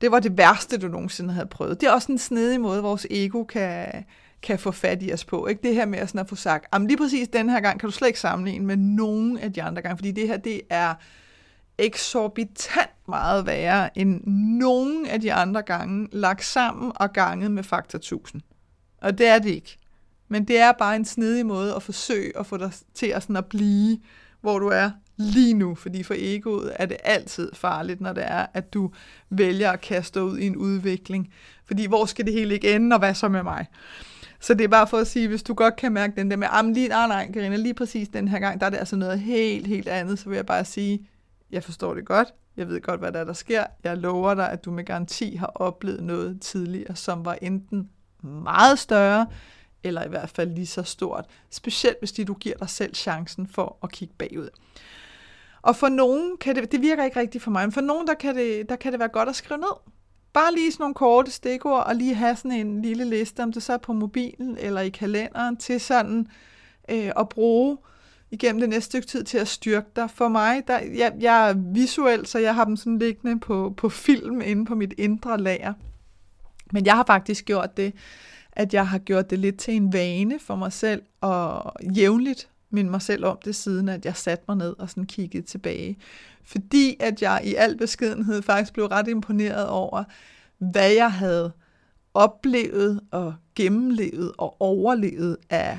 det 0.00 0.10
var 0.10 0.20
det 0.20 0.38
værste, 0.38 0.78
du 0.78 0.88
nogensinde 0.88 1.34
havde 1.34 1.46
prøvet. 1.46 1.80
Det 1.80 1.86
er 1.86 1.92
også 1.92 2.12
en 2.12 2.18
snedig 2.18 2.60
måde, 2.60 2.82
vores 2.82 3.06
ego 3.10 3.44
kan, 3.44 4.04
kan 4.42 4.58
få 4.58 4.70
fat 4.70 5.02
i 5.02 5.12
os 5.12 5.24
på. 5.24 5.46
Ikke? 5.46 5.62
Det 5.62 5.74
her 5.74 5.86
med 5.86 5.98
at, 5.98 6.08
sådan 6.08 6.20
at 6.20 6.28
få 6.28 6.36
sagt, 6.36 6.66
at 6.72 6.80
lige 6.80 6.96
præcis 6.96 7.28
den 7.28 7.48
her 7.48 7.60
gang 7.60 7.80
kan 7.80 7.88
du 7.88 7.92
slet 7.92 8.08
ikke 8.08 8.20
sammenligne 8.20 8.66
med 8.66 8.76
nogen 8.76 9.38
af 9.38 9.52
de 9.52 9.62
andre 9.62 9.82
gange, 9.82 9.96
fordi 9.96 10.10
det 10.10 10.28
her, 10.28 10.36
det 10.36 10.60
er 10.70 10.94
eksorbitant 11.78 13.08
meget 13.08 13.46
værre 13.46 13.98
end 13.98 14.26
nogen 14.58 15.06
af 15.06 15.20
de 15.20 15.32
andre 15.32 15.62
gange, 15.62 16.08
lagt 16.12 16.44
sammen 16.44 16.92
og 16.94 17.12
ganget 17.12 17.50
med 17.50 17.62
faktor 17.62 17.98
1000. 17.98 18.42
Og 19.00 19.18
det 19.18 19.26
er 19.26 19.38
det 19.38 19.50
ikke. 19.50 19.76
Men 20.28 20.44
det 20.44 20.58
er 20.58 20.72
bare 20.72 20.96
en 20.96 21.04
snedig 21.04 21.46
måde 21.46 21.74
at 21.74 21.82
forsøge 21.82 22.38
at 22.38 22.46
få 22.46 22.56
dig 22.56 22.72
til 22.94 23.06
at, 23.06 23.22
sådan 23.22 23.36
at 23.36 23.46
blive, 23.46 23.98
hvor 24.40 24.58
du 24.58 24.68
er 24.68 24.90
lige 25.16 25.54
nu, 25.54 25.74
fordi 25.74 26.02
for 26.02 26.14
egoet 26.18 26.72
er 26.76 26.86
det 26.86 26.96
altid 27.04 27.50
farligt, 27.54 28.00
når 28.00 28.12
det 28.12 28.24
er, 28.26 28.46
at 28.54 28.74
du 28.74 28.92
vælger 29.30 29.70
at 29.70 29.80
kaste 29.80 30.22
ud 30.22 30.38
i 30.38 30.46
en 30.46 30.56
udvikling. 30.56 31.32
Fordi 31.64 31.86
hvor 31.86 32.04
skal 32.04 32.24
det 32.24 32.32
hele 32.32 32.54
ikke 32.54 32.74
ende, 32.74 32.94
og 32.94 32.98
hvad 32.98 33.14
så 33.14 33.28
med 33.28 33.42
mig? 33.42 33.66
Så 34.40 34.54
det 34.54 34.64
er 34.64 34.68
bare 34.68 34.86
for 34.86 34.98
at 34.98 35.06
sige, 35.06 35.28
hvis 35.28 35.42
du 35.42 35.54
godt 35.54 35.76
kan 35.76 35.92
mærke 35.92 36.16
den 36.16 36.30
der 36.30 36.36
med, 36.36 36.48
ah, 36.50 36.66
lige, 36.66 36.88
nej, 36.88 37.06
nej, 37.06 37.32
Karina, 37.32 37.56
lige 37.56 37.74
præcis 37.74 38.08
den 38.08 38.28
her 38.28 38.38
gang, 38.38 38.60
der 38.60 38.66
er 38.66 38.70
det 38.70 38.78
altså 38.78 38.96
noget 38.96 39.20
helt, 39.20 39.66
helt 39.66 39.88
andet, 39.88 40.18
så 40.18 40.28
vil 40.28 40.36
jeg 40.36 40.46
bare 40.46 40.64
sige, 40.64 41.08
jeg 41.50 41.64
forstår 41.64 41.94
det 41.94 42.06
godt, 42.06 42.28
jeg 42.56 42.68
ved 42.68 42.80
godt, 42.80 43.00
hvad 43.00 43.12
der 43.12 43.20
er, 43.20 43.24
der 43.24 43.32
sker, 43.32 43.64
jeg 43.84 43.96
lover 43.96 44.34
dig, 44.34 44.50
at 44.50 44.64
du 44.64 44.70
med 44.70 44.84
garanti 44.84 45.34
har 45.34 45.52
oplevet 45.54 46.02
noget 46.02 46.40
tidligere, 46.40 46.96
som 46.96 47.24
var 47.24 47.38
enten 47.42 47.88
meget 48.22 48.78
større, 48.78 49.26
eller 49.84 50.04
i 50.04 50.08
hvert 50.08 50.30
fald 50.30 50.50
lige 50.50 50.66
så 50.66 50.82
stort, 50.82 51.24
specielt 51.50 51.98
hvis 51.98 52.12
du 52.12 52.34
giver 52.34 52.56
dig 52.56 52.70
selv 52.70 52.94
chancen 52.94 53.46
for 53.46 53.78
at 53.82 53.92
kigge 53.92 54.14
bagud. 54.18 54.48
Og 55.62 55.76
for 55.76 55.88
nogen 55.88 56.36
kan 56.40 56.56
det, 56.56 56.72
det 56.72 56.82
virker 56.82 57.04
ikke 57.04 57.20
rigtigt 57.20 57.44
for 57.44 57.50
mig, 57.50 57.66
men 57.66 57.72
for 57.72 57.80
nogen, 57.80 58.06
der 58.06 58.14
kan 58.14 58.36
det, 58.36 58.68
der 58.68 58.76
kan 58.76 58.92
det 58.92 58.98
være 58.98 59.08
godt 59.08 59.28
at 59.28 59.36
skrive 59.36 59.60
ned. 59.60 59.92
Bare 60.32 60.54
lige 60.54 60.72
sådan 60.72 60.82
nogle 60.82 60.94
korte 60.94 61.30
stikord, 61.30 61.86
og 61.86 61.94
lige 61.94 62.14
have 62.14 62.36
sådan 62.36 62.52
en 62.52 62.82
lille 62.82 63.04
liste, 63.04 63.42
om 63.42 63.52
det 63.52 63.62
så 63.62 63.72
er 63.72 63.78
på 63.78 63.92
mobilen 63.92 64.56
eller 64.60 64.80
i 64.80 64.88
kalenderen, 64.88 65.56
til 65.56 65.80
sådan 65.80 66.26
øh, 66.90 67.10
at 67.16 67.28
bruge 67.28 67.78
igennem 68.30 68.60
det 68.60 68.68
næste 68.68 68.86
stykke 68.86 69.06
tid 69.06 69.24
til 69.24 69.38
at 69.38 69.48
styrke 69.48 69.86
dig. 69.96 70.10
For 70.10 70.28
mig, 70.28 70.62
der, 70.66 70.78
jeg, 70.78 71.12
jeg 71.20 71.50
er 71.50 71.54
visuel, 71.72 72.26
så 72.26 72.38
jeg 72.38 72.54
har 72.54 72.64
dem 72.64 72.76
sådan 72.76 72.98
liggende 72.98 73.40
på, 73.40 73.74
på 73.76 73.88
film 73.88 74.40
inde 74.40 74.64
på 74.64 74.74
mit 74.74 74.94
indre 74.98 75.38
lager. 75.40 75.72
Men 76.72 76.86
jeg 76.86 76.96
har 76.96 77.04
faktisk 77.06 77.44
gjort 77.44 77.76
det, 77.76 77.94
at 78.52 78.74
jeg 78.74 78.88
har 78.88 78.98
gjort 78.98 79.30
det 79.30 79.38
lidt 79.38 79.58
til 79.58 79.74
en 79.74 79.92
vane 79.92 80.38
for 80.38 80.56
mig 80.56 80.72
selv, 80.72 81.02
og 81.20 81.72
jævnligt 81.96 82.48
minde 82.70 82.90
mig 82.90 83.02
selv 83.02 83.24
om 83.24 83.38
det, 83.44 83.56
siden 83.56 83.88
at 83.88 84.04
jeg 84.04 84.16
satte 84.16 84.44
mig 84.48 84.56
ned 84.56 84.74
og 84.78 84.90
sådan 84.90 85.06
kiggede 85.06 85.46
tilbage. 85.46 85.98
Fordi 86.48 86.96
at 87.00 87.22
jeg 87.22 87.40
i 87.44 87.54
al 87.54 87.76
beskedenhed 87.76 88.42
faktisk 88.42 88.72
blev 88.72 88.86
ret 88.86 89.08
imponeret 89.08 89.68
over, 89.68 90.04
hvad 90.58 90.92
jeg 90.92 91.12
havde 91.12 91.52
oplevet 92.14 93.00
og 93.10 93.34
gennemlevet 93.54 94.32
og 94.38 94.60
overlevet 94.60 95.36
af, 95.50 95.78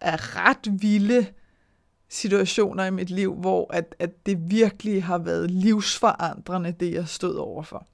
af 0.00 0.36
ret 0.36 0.82
vilde 0.82 1.26
situationer 2.08 2.84
i 2.84 2.90
mit 2.90 3.10
liv, 3.10 3.34
hvor 3.34 3.74
at, 3.74 3.94
at 3.98 4.26
det 4.26 4.50
virkelig 4.50 5.04
har 5.04 5.18
været 5.18 5.50
livsforandrende, 5.50 6.72
det 6.80 6.92
jeg 6.92 7.08
stod 7.08 7.34
overfor. 7.34 7.86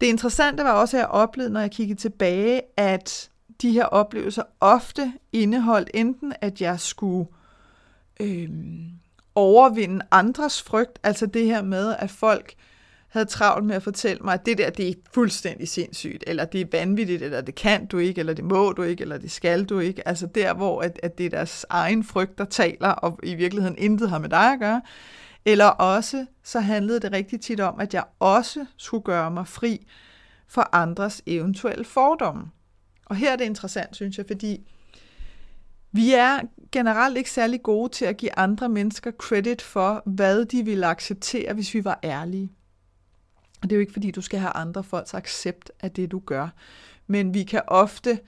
Det 0.00 0.06
interessante 0.06 0.64
var 0.64 0.72
også, 0.72 0.96
at 0.96 1.00
jeg 1.00 1.08
oplevede, 1.08 1.52
når 1.52 1.60
jeg 1.60 1.70
kiggede 1.70 2.00
tilbage, 2.00 2.62
at 2.76 3.30
de 3.62 3.72
her 3.72 3.84
oplevelser 3.84 4.42
ofte 4.60 5.12
indeholdt 5.32 5.90
enten, 5.94 6.32
at 6.40 6.60
jeg 6.60 6.80
skulle 6.80 7.28
øh, 8.20 8.48
overvinde 9.40 10.04
andres 10.10 10.62
frygt, 10.62 10.98
altså 11.02 11.26
det 11.26 11.46
her 11.46 11.62
med, 11.62 11.94
at 11.98 12.10
folk 12.10 12.54
havde 13.08 13.26
travlt 13.26 13.66
med 13.66 13.76
at 13.76 13.82
fortælle 13.82 14.22
mig, 14.22 14.34
at 14.34 14.46
det 14.46 14.58
der, 14.58 14.70
det 14.70 14.88
er 14.88 14.94
fuldstændig 15.14 15.68
sindssygt, 15.68 16.24
eller 16.26 16.44
det 16.44 16.60
er 16.60 16.64
vanvittigt, 16.72 17.22
eller 17.22 17.40
det 17.40 17.54
kan 17.54 17.86
du 17.86 17.98
ikke, 17.98 18.18
eller 18.18 18.34
det 18.34 18.44
må 18.44 18.72
du 18.72 18.82
ikke, 18.82 19.02
eller 19.02 19.18
det 19.18 19.30
skal 19.30 19.64
du 19.64 19.78
ikke. 19.78 20.08
Altså 20.08 20.26
der, 20.26 20.54
hvor 20.54 20.80
at, 20.80 21.00
at 21.02 21.18
det 21.18 21.26
er 21.26 21.30
deres 21.30 21.66
egen 21.68 22.04
frygt, 22.04 22.38
der 22.38 22.44
taler, 22.44 22.88
og 22.88 23.20
i 23.22 23.34
virkeligheden 23.34 23.78
intet 23.78 24.10
har 24.10 24.18
med 24.18 24.28
dig 24.28 24.52
at 24.52 24.60
gøre. 24.60 24.82
Eller 25.44 25.66
også, 25.66 26.26
så 26.44 26.60
handlede 26.60 27.00
det 27.00 27.12
rigtig 27.12 27.40
tit 27.40 27.60
om, 27.60 27.80
at 27.80 27.94
jeg 27.94 28.04
også 28.18 28.66
skulle 28.76 29.02
gøre 29.02 29.30
mig 29.30 29.46
fri 29.46 29.86
for 30.48 30.68
andres 30.72 31.22
eventuelle 31.26 31.84
fordomme. 31.84 32.44
Og 33.06 33.16
her 33.16 33.32
er 33.32 33.36
det 33.36 33.44
interessant, 33.44 33.96
synes 33.96 34.18
jeg, 34.18 34.26
fordi 34.26 34.70
vi 35.92 36.12
er 36.12 36.40
generelt 36.72 37.16
ikke 37.16 37.30
særlig 37.30 37.62
gode 37.62 37.92
til 37.92 38.04
at 38.04 38.16
give 38.16 38.38
andre 38.38 38.68
mennesker 38.68 39.10
credit 39.10 39.62
for, 39.62 40.02
hvad 40.06 40.44
de 40.44 40.64
ville 40.64 40.86
acceptere, 40.86 41.54
hvis 41.54 41.74
vi 41.74 41.84
var 41.84 42.00
ærlige. 42.04 42.50
Og 43.62 43.70
det 43.70 43.72
er 43.72 43.76
jo 43.76 43.80
ikke, 43.80 43.92
fordi 43.92 44.10
du 44.10 44.20
skal 44.20 44.38
have 44.38 44.52
andre 44.56 44.84
folks 44.84 45.14
accept 45.14 45.70
af 45.80 45.90
det, 45.90 46.10
du 46.10 46.18
gør. 46.18 46.48
Men 47.06 47.34
vi 47.34 47.42
kan 47.42 47.62
ofte 47.66 48.18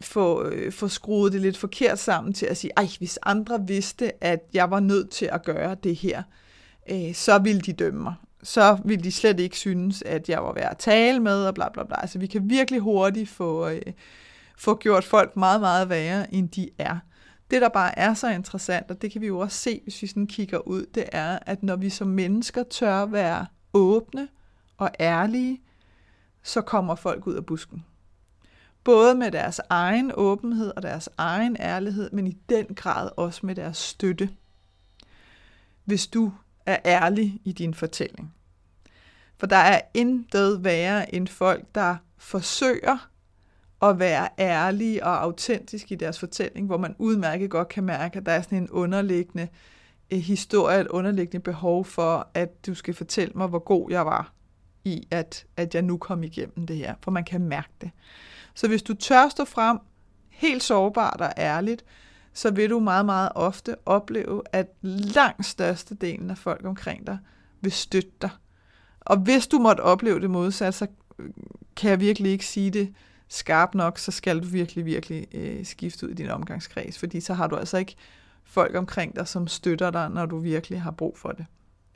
få, 0.00 0.44
øh, 0.44 0.72
få 0.72 0.88
skruet 0.88 1.32
det 1.32 1.40
lidt 1.40 1.56
forkert 1.56 1.98
sammen 1.98 2.32
til 2.32 2.46
at 2.46 2.56
sige, 2.56 2.70
ej, 2.76 2.88
hvis 2.98 3.18
andre 3.22 3.66
vidste, 3.66 4.24
at 4.24 4.40
jeg 4.52 4.70
var 4.70 4.80
nødt 4.80 5.10
til 5.10 5.28
at 5.32 5.44
gøre 5.44 5.76
det 5.82 5.96
her, 5.96 6.22
øh, 6.90 7.14
så 7.14 7.38
ville 7.38 7.60
de 7.60 7.72
dømme 7.72 8.02
mig. 8.02 8.14
Så 8.42 8.78
ville 8.84 9.04
de 9.04 9.12
slet 9.12 9.40
ikke 9.40 9.58
synes, 9.58 10.02
at 10.02 10.28
jeg 10.28 10.42
var 10.42 10.52
værd 10.52 10.70
at 10.70 10.78
tale 10.78 11.20
med, 11.20 11.46
og 11.46 11.54
bla 11.54 11.68
bla 11.68 11.84
bla. 11.84 12.00
Altså 12.00 12.18
vi 12.18 12.26
kan 12.26 12.50
virkelig 12.50 12.80
hurtigt 12.80 13.28
få, 13.28 13.68
øh, 13.68 13.82
få 14.56 14.78
gjort 14.78 15.04
folk 15.04 15.36
meget, 15.36 15.60
meget 15.60 15.88
værre, 15.88 16.34
end 16.34 16.48
de 16.48 16.70
er. 16.78 16.98
Det, 17.50 17.62
der 17.62 17.68
bare 17.68 17.98
er 17.98 18.14
så 18.14 18.28
interessant, 18.30 18.90
og 18.90 19.02
det 19.02 19.12
kan 19.12 19.20
vi 19.20 19.26
jo 19.26 19.38
også 19.38 19.58
se, 19.58 19.80
hvis 19.82 20.02
vi 20.02 20.06
sådan 20.06 20.26
kigger 20.26 20.58
ud, 20.58 20.86
det 20.94 21.04
er, 21.12 21.38
at 21.42 21.62
når 21.62 21.76
vi 21.76 21.90
som 21.90 22.08
mennesker 22.08 22.62
tør 22.62 23.06
være 23.06 23.46
åbne 23.72 24.28
og 24.76 24.90
ærlige, 25.00 25.60
så 26.42 26.60
kommer 26.60 26.94
folk 26.94 27.26
ud 27.26 27.34
af 27.34 27.46
busken. 27.46 27.84
Både 28.84 29.14
med 29.14 29.30
deres 29.30 29.60
egen 29.68 30.12
åbenhed 30.14 30.72
og 30.76 30.82
deres 30.82 31.08
egen 31.18 31.56
ærlighed, 31.60 32.10
men 32.10 32.26
i 32.26 32.36
den 32.48 32.66
grad 32.66 33.10
også 33.16 33.46
med 33.46 33.54
deres 33.54 33.76
støtte. 33.76 34.30
Hvis 35.84 36.06
du 36.06 36.32
er 36.66 36.78
ærlig 36.84 37.40
i 37.44 37.52
din 37.52 37.74
fortælling. 37.74 38.34
For 39.38 39.46
der 39.46 39.56
er 39.56 39.80
intet 39.94 40.64
værre 40.64 41.14
end 41.14 41.28
folk, 41.28 41.64
der 41.74 41.96
forsøger 42.16 43.08
at 43.90 43.98
være 43.98 44.28
ærlige 44.38 45.04
og 45.04 45.22
autentiske 45.22 45.94
i 45.94 45.96
deres 45.96 46.18
fortælling, 46.18 46.66
hvor 46.66 46.78
man 46.78 46.94
udmærket 46.98 47.50
godt 47.50 47.68
kan 47.68 47.84
mærke, 47.84 48.18
at 48.18 48.26
der 48.26 48.32
er 48.32 48.42
sådan 48.42 48.58
en 48.58 48.70
underliggende 48.70 49.48
historie, 50.10 50.80
et 50.80 50.88
underliggende 50.88 51.42
behov 51.42 51.84
for, 51.84 52.28
at 52.34 52.66
du 52.66 52.74
skal 52.74 52.94
fortælle 52.94 53.32
mig, 53.34 53.46
hvor 53.46 53.58
god 53.58 53.90
jeg 53.90 54.06
var 54.06 54.32
i, 54.84 55.08
at, 55.10 55.46
at 55.56 55.74
jeg 55.74 55.82
nu 55.82 55.96
kom 55.96 56.22
igennem 56.22 56.66
det 56.66 56.76
her, 56.76 56.94
for 57.00 57.10
man 57.10 57.24
kan 57.24 57.40
mærke 57.40 57.72
det. 57.80 57.90
Så 58.54 58.68
hvis 58.68 58.82
du 58.82 58.94
tør 58.94 59.28
stå 59.28 59.44
frem, 59.44 59.78
helt 60.30 60.62
sårbart 60.62 61.20
og 61.20 61.32
ærligt, 61.38 61.84
så 62.32 62.50
vil 62.50 62.70
du 62.70 62.80
meget, 62.80 63.06
meget 63.06 63.28
ofte 63.34 63.76
opleve, 63.86 64.42
at 64.52 64.66
langt 64.82 65.46
størstedelen 65.46 66.30
af 66.30 66.38
folk 66.38 66.64
omkring 66.64 67.06
dig 67.06 67.18
vil 67.60 67.72
støtte 67.72 68.10
dig. 68.22 68.30
Og 69.00 69.16
hvis 69.16 69.46
du 69.46 69.58
måtte 69.58 69.80
opleve 69.80 70.20
det 70.20 70.30
modsat, 70.30 70.74
så 70.74 70.86
kan 71.76 71.90
jeg 71.90 72.00
virkelig 72.00 72.32
ikke 72.32 72.46
sige 72.46 72.70
det 72.70 72.94
skarpt 73.28 73.74
nok, 73.74 73.98
så 73.98 74.10
skal 74.10 74.40
du 74.40 74.46
virkelig, 74.46 74.84
virkelig 74.84 75.26
øh, 75.34 75.66
skifte 75.66 76.06
ud 76.06 76.10
i 76.10 76.14
din 76.14 76.30
omgangskreds, 76.30 76.98
fordi 76.98 77.20
så 77.20 77.34
har 77.34 77.46
du 77.46 77.56
altså 77.56 77.76
ikke 77.76 77.96
folk 78.44 78.74
omkring 78.74 79.16
dig, 79.16 79.28
som 79.28 79.46
støtter 79.46 79.90
dig, 79.90 80.10
når 80.10 80.26
du 80.26 80.38
virkelig 80.38 80.82
har 80.82 80.90
brug 80.90 81.18
for 81.18 81.28
det. 81.28 81.46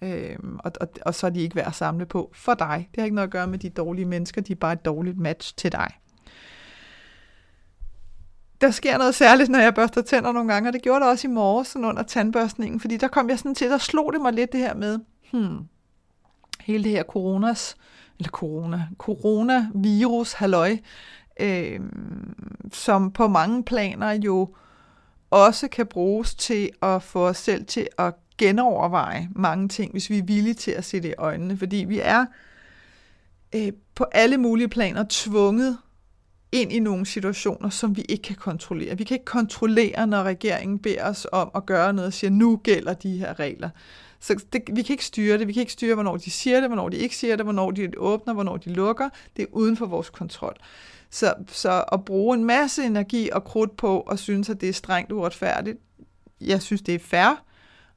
Øhm, 0.02 0.58
og, 0.64 0.73
og, 0.80 0.88
og 1.02 1.14
så 1.14 1.26
er 1.26 1.30
de 1.30 1.40
ikke 1.40 1.56
værd 1.56 1.66
at 1.66 1.75
samle 1.75 2.06
på 2.06 2.30
for 2.35 2.54
dig. 2.54 2.88
Det 2.90 3.00
har 3.00 3.04
ikke 3.04 3.14
noget 3.14 3.28
at 3.28 3.32
gøre 3.32 3.47
med 3.47 3.58
de 3.58 3.68
dårlige 3.68 4.04
mennesker, 4.04 4.40
de 4.40 4.52
er 4.52 4.56
bare 4.56 4.73
et 4.73 4.85
dårligt 4.85 5.18
match 5.18 5.56
til 5.56 5.73
dig. 5.73 5.88
Der 8.60 8.71
sker 8.71 8.99
noget 8.99 9.14
særligt, 9.14 9.49
når 9.49 9.58
jeg 9.58 9.75
børster 9.75 10.02
tænder 10.02 10.32
nogle 10.32 10.52
gange, 10.52 10.69
og 10.69 10.73
det 10.73 10.82
gjorde 10.82 11.00
det 11.00 11.08
også 11.08 11.28
i 11.28 11.30
morges 11.30 11.69
sådan 11.69 11.84
under 11.84 12.02
tandbørstningen, 12.02 12.80
fordi 12.80 12.97
der 12.97 13.08
kom 13.08 13.30
jeg 13.30 13.38
sådan 13.38 13.54
til, 13.54 13.71
der 13.71 13.78
slog 13.78 14.12
det 14.12 14.21
mig 14.21 14.32
lidt 14.32 14.52
det 14.52 14.60
her 14.60 14.75
med, 14.75 14.99
hmm, 15.32 15.58
hele 16.60 16.84
det 16.84 16.93
her 16.93 17.02
coronas, 17.02 17.76
eller 18.19 18.31
corona, 18.31 18.89
coronavirus, 18.99 20.33
halløj, 20.33 20.76
øh, 21.41 21.81
som 22.73 23.11
på 23.11 23.28
mange 23.28 23.65
planer 23.65 24.11
jo 24.11 24.54
også 25.31 25.69
kan 25.69 25.87
bruges 25.87 26.35
til 26.35 26.71
at 26.83 27.02
få 27.02 27.28
os 27.28 27.37
selv 27.37 27.67
til 27.67 27.89
at 27.99 28.15
genoverveje 28.39 29.28
mange 29.35 29.69
ting, 29.69 29.93
hvis 29.93 30.11
vi 30.11 30.19
er 30.19 30.23
villige 30.23 30.54
til 30.54 30.71
at 30.71 30.85
se 30.85 31.00
det 31.00 31.09
i 31.09 31.15
øjnene. 31.19 31.57
Fordi 31.57 31.76
vi 31.76 32.00
er 32.02 32.26
øh, 33.54 33.73
på 33.95 34.04
alle 34.13 34.37
mulige 34.37 34.69
planer 34.69 35.04
tvunget 35.09 35.78
ind 36.52 36.73
i 36.73 36.78
nogle 36.78 37.07
situationer, 37.07 37.71
som 37.71 37.97
vi 37.97 38.02
ikke 38.09 38.23
kan 38.23 38.37
kontrollere. 38.37 38.99
Vi 38.99 39.04
kan 39.04 39.15
ikke 39.15 39.25
kontrollere, 39.25 40.07
når 40.07 40.23
regeringen 40.23 40.78
beder 40.78 41.04
os 41.04 41.26
om 41.33 41.50
at 41.54 41.67
gøre 41.67 41.93
noget 41.93 42.07
og 42.07 42.13
siger, 42.13 42.31
nu 42.31 42.57
gælder 42.57 42.95
de 42.95 43.19
her 43.19 43.39
regler. 43.39 43.71
Så 44.21 44.45
det, 44.52 44.63
vi 44.73 44.83
kan 44.83 44.93
ikke 44.93 45.04
styre 45.04 45.39
det. 45.39 45.49
Vi 45.49 45.52
kan 45.52 45.61
ikke 45.61 45.73
styre, 45.73 45.95
hvornår 45.95 46.17
de 46.17 46.31
siger 46.31 46.61
det, 46.61 46.69
hvornår 46.69 46.89
de 46.89 46.97
ikke 46.97 47.17
siger 47.17 47.37
det, 47.37 47.47
hvornår 47.47 47.71
de 47.71 47.91
åbner, 47.97 48.35
hvornår 48.35 48.57
de 48.57 48.71
lukker. 48.73 49.09
Det 49.37 49.43
er 49.43 49.47
uden 49.52 49.76
for 49.76 49.87
vores 49.87 50.11
kontrol. 50.11 50.57
Så, 51.11 51.35
så 51.49 51.85
at 51.93 52.04
bruge 52.04 52.37
en 52.37 52.45
masse 52.45 52.85
energi 52.85 53.31
og 53.33 53.45
krudt 53.45 53.76
på 53.76 54.00
og 54.00 54.19
synes, 54.19 54.50
at 54.50 54.61
det 54.61 54.69
er 54.69 54.73
strengt 54.73 55.13
uretfærdigt, 55.13 55.78
jeg 56.41 56.63
synes, 56.63 56.83
det 56.83 56.95
er 56.95 56.99
fair 56.99 57.45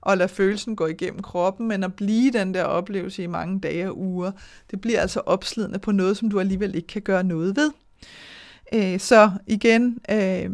at 0.05 0.17
lade 0.17 0.29
følelsen 0.29 0.75
gå 0.75 0.87
igennem 0.87 1.21
kroppen, 1.21 1.67
men 1.67 1.83
at 1.83 1.93
blive 1.93 2.31
den 2.31 2.53
der 2.53 2.63
oplevelse 2.63 3.23
i 3.23 3.27
mange 3.27 3.59
dage 3.59 3.89
og 3.89 3.97
uger, 3.97 4.31
det 4.71 4.81
bliver 4.81 5.01
altså 5.01 5.19
opslidende 5.19 5.79
på 5.79 5.91
noget, 5.91 6.17
som 6.17 6.29
du 6.29 6.39
alligevel 6.39 6.75
ikke 6.75 6.87
kan 6.87 7.01
gøre 7.01 7.23
noget 7.23 7.55
ved. 7.55 7.71
Øh, 8.73 8.99
så 8.99 9.31
igen, 9.47 9.99
øh, 10.11 10.49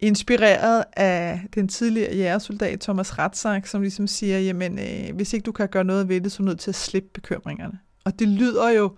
inspireret 0.00 0.84
af 0.96 1.40
den 1.54 1.68
tidligere 1.68 2.16
jægersoldat 2.16 2.80
Thomas 2.80 3.18
Ratzak, 3.18 3.66
som 3.66 3.82
ligesom 3.82 4.06
siger, 4.06 4.38
jamen 4.38 4.78
øh, 4.78 5.16
hvis 5.16 5.32
ikke 5.32 5.44
du 5.44 5.52
kan 5.52 5.68
gøre 5.68 5.84
noget 5.84 6.08
ved 6.08 6.20
det, 6.20 6.32
så 6.32 6.36
er 6.36 6.44
du 6.44 6.48
nødt 6.48 6.60
til 6.60 6.70
at 6.70 6.74
slippe 6.74 7.08
bekymringerne. 7.14 7.78
Og 8.04 8.18
det 8.18 8.28
lyder 8.28 8.70
jo 8.70 8.96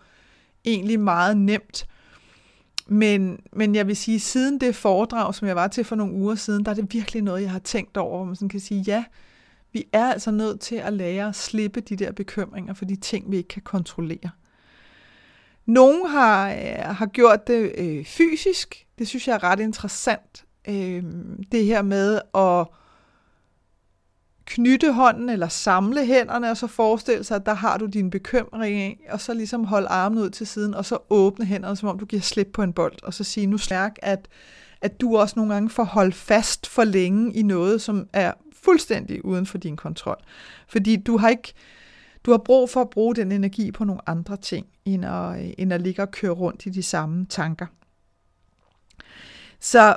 egentlig 0.64 1.00
meget 1.00 1.36
nemt, 1.36 1.86
men, 2.86 3.40
men 3.52 3.74
jeg 3.74 3.86
vil 3.86 3.96
sige, 3.96 4.20
siden 4.20 4.60
det 4.60 4.76
foredrag, 4.76 5.34
som 5.34 5.48
jeg 5.48 5.56
var 5.56 5.68
til 5.68 5.84
for 5.84 5.96
nogle 5.96 6.14
uger 6.14 6.34
siden, 6.34 6.64
der 6.64 6.70
er 6.70 6.74
det 6.74 6.94
virkelig 6.94 7.22
noget, 7.22 7.42
jeg 7.42 7.50
har 7.50 7.58
tænkt 7.58 7.96
over, 7.96 8.16
hvor 8.16 8.24
man 8.24 8.36
sådan 8.36 8.48
kan 8.48 8.60
sige, 8.60 8.84
ja, 8.86 9.04
vi 9.72 9.84
er 9.92 10.04
altså 10.04 10.30
nødt 10.30 10.60
til 10.60 10.76
at 10.76 10.92
lære 10.92 11.28
at 11.28 11.36
slippe 11.36 11.80
de 11.80 11.96
der 11.96 12.12
bekymringer 12.12 12.74
for 12.74 12.84
de 12.84 12.96
ting, 12.96 13.30
vi 13.30 13.36
ikke 13.36 13.48
kan 13.48 13.62
kontrollere. 13.62 14.30
Nogle 15.66 16.08
har, 16.08 16.50
øh, 16.50 16.96
har 16.96 17.06
gjort 17.06 17.46
det 17.46 17.72
øh, 17.78 18.04
fysisk. 18.04 18.86
Det 18.98 19.08
synes 19.08 19.28
jeg 19.28 19.34
er 19.34 19.44
ret 19.44 19.60
interessant. 19.60 20.44
Øh, 20.68 21.02
det 21.52 21.64
her 21.64 21.82
med 21.82 22.20
at 22.34 22.66
knytte 24.46 24.92
hånden 24.92 25.28
eller 25.28 25.48
samle 25.48 26.06
hænderne, 26.06 26.50
og 26.50 26.56
så 26.56 26.66
forestille 26.66 27.24
sig, 27.24 27.36
at 27.36 27.46
der 27.46 27.54
har 27.54 27.78
du 27.78 27.86
din 27.86 28.10
bekymring 28.10 28.98
og 29.08 29.20
så 29.20 29.34
ligesom 29.34 29.64
holde 29.64 29.88
armen 29.88 30.18
ud 30.18 30.30
til 30.30 30.46
siden, 30.46 30.74
og 30.74 30.84
så 30.84 30.98
åbne 31.10 31.44
hænderne, 31.44 31.76
som 31.76 31.88
om 31.88 31.98
du 31.98 32.04
giver 32.04 32.22
slip 32.22 32.50
på 32.52 32.62
en 32.62 32.72
bold, 32.72 33.02
og 33.02 33.14
så 33.14 33.24
sige 33.24 33.46
nu 33.46 33.58
stærk, 33.58 33.96
at, 34.02 34.28
at 34.80 35.00
du 35.00 35.16
også 35.16 35.34
nogle 35.36 35.52
gange 35.54 35.70
får 35.70 35.84
holdt 35.84 36.14
fast 36.14 36.66
for 36.66 36.84
længe 36.84 37.34
i 37.34 37.42
noget, 37.42 37.82
som 37.82 38.08
er 38.12 38.32
fuldstændig 38.62 39.24
uden 39.24 39.46
for 39.46 39.58
din 39.58 39.76
kontrol. 39.76 40.16
Fordi 40.68 40.96
du 40.96 41.16
har 41.16 41.28
ikke, 41.28 41.52
du 42.24 42.30
har 42.30 42.38
brug 42.38 42.70
for 42.70 42.80
at 42.80 42.90
bruge 42.90 43.14
den 43.14 43.32
energi 43.32 43.72
på 43.72 43.84
nogle 43.84 44.08
andre 44.08 44.36
ting, 44.36 44.66
end 44.84 45.04
at, 45.04 45.44
øh, 45.44 45.52
end 45.58 45.72
at 45.72 45.80
ligge 45.80 46.02
og 46.02 46.10
køre 46.10 46.32
rundt 46.32 46.66
i 46.66 46.70
de 46.70 46.82
samme 46.82 47.26
tanker. 47.26 47.66
Så 49.60 49.96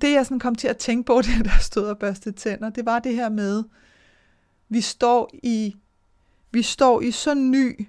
det 0.00 0.12
jeg 0.12 0.26
sådan 0.26 0.38
kom 0.38 0.54
til 0.54 0.68
at 0.68 0.76
tænke 0.76 1.06
på, 1.06 1.22
det 1.22 1.44
der 1.44 1.58
stod 1.60 1.88
og 1.88 1.98
børste 1.98 2.32
tænder, 2.32 2.70
det 2.70 2.86
var 2.86 2.98
det 2.98 3.14
her 3.14 3.28
med, 3.28 3.64
vi 4.68 4.80
står 4.80 5.30
i, 5.42 5.76
vi 6.50 6.62
står 6.62 7.00
i 7.00 7.10
så 7.10 7.34
ny 7.34 7.88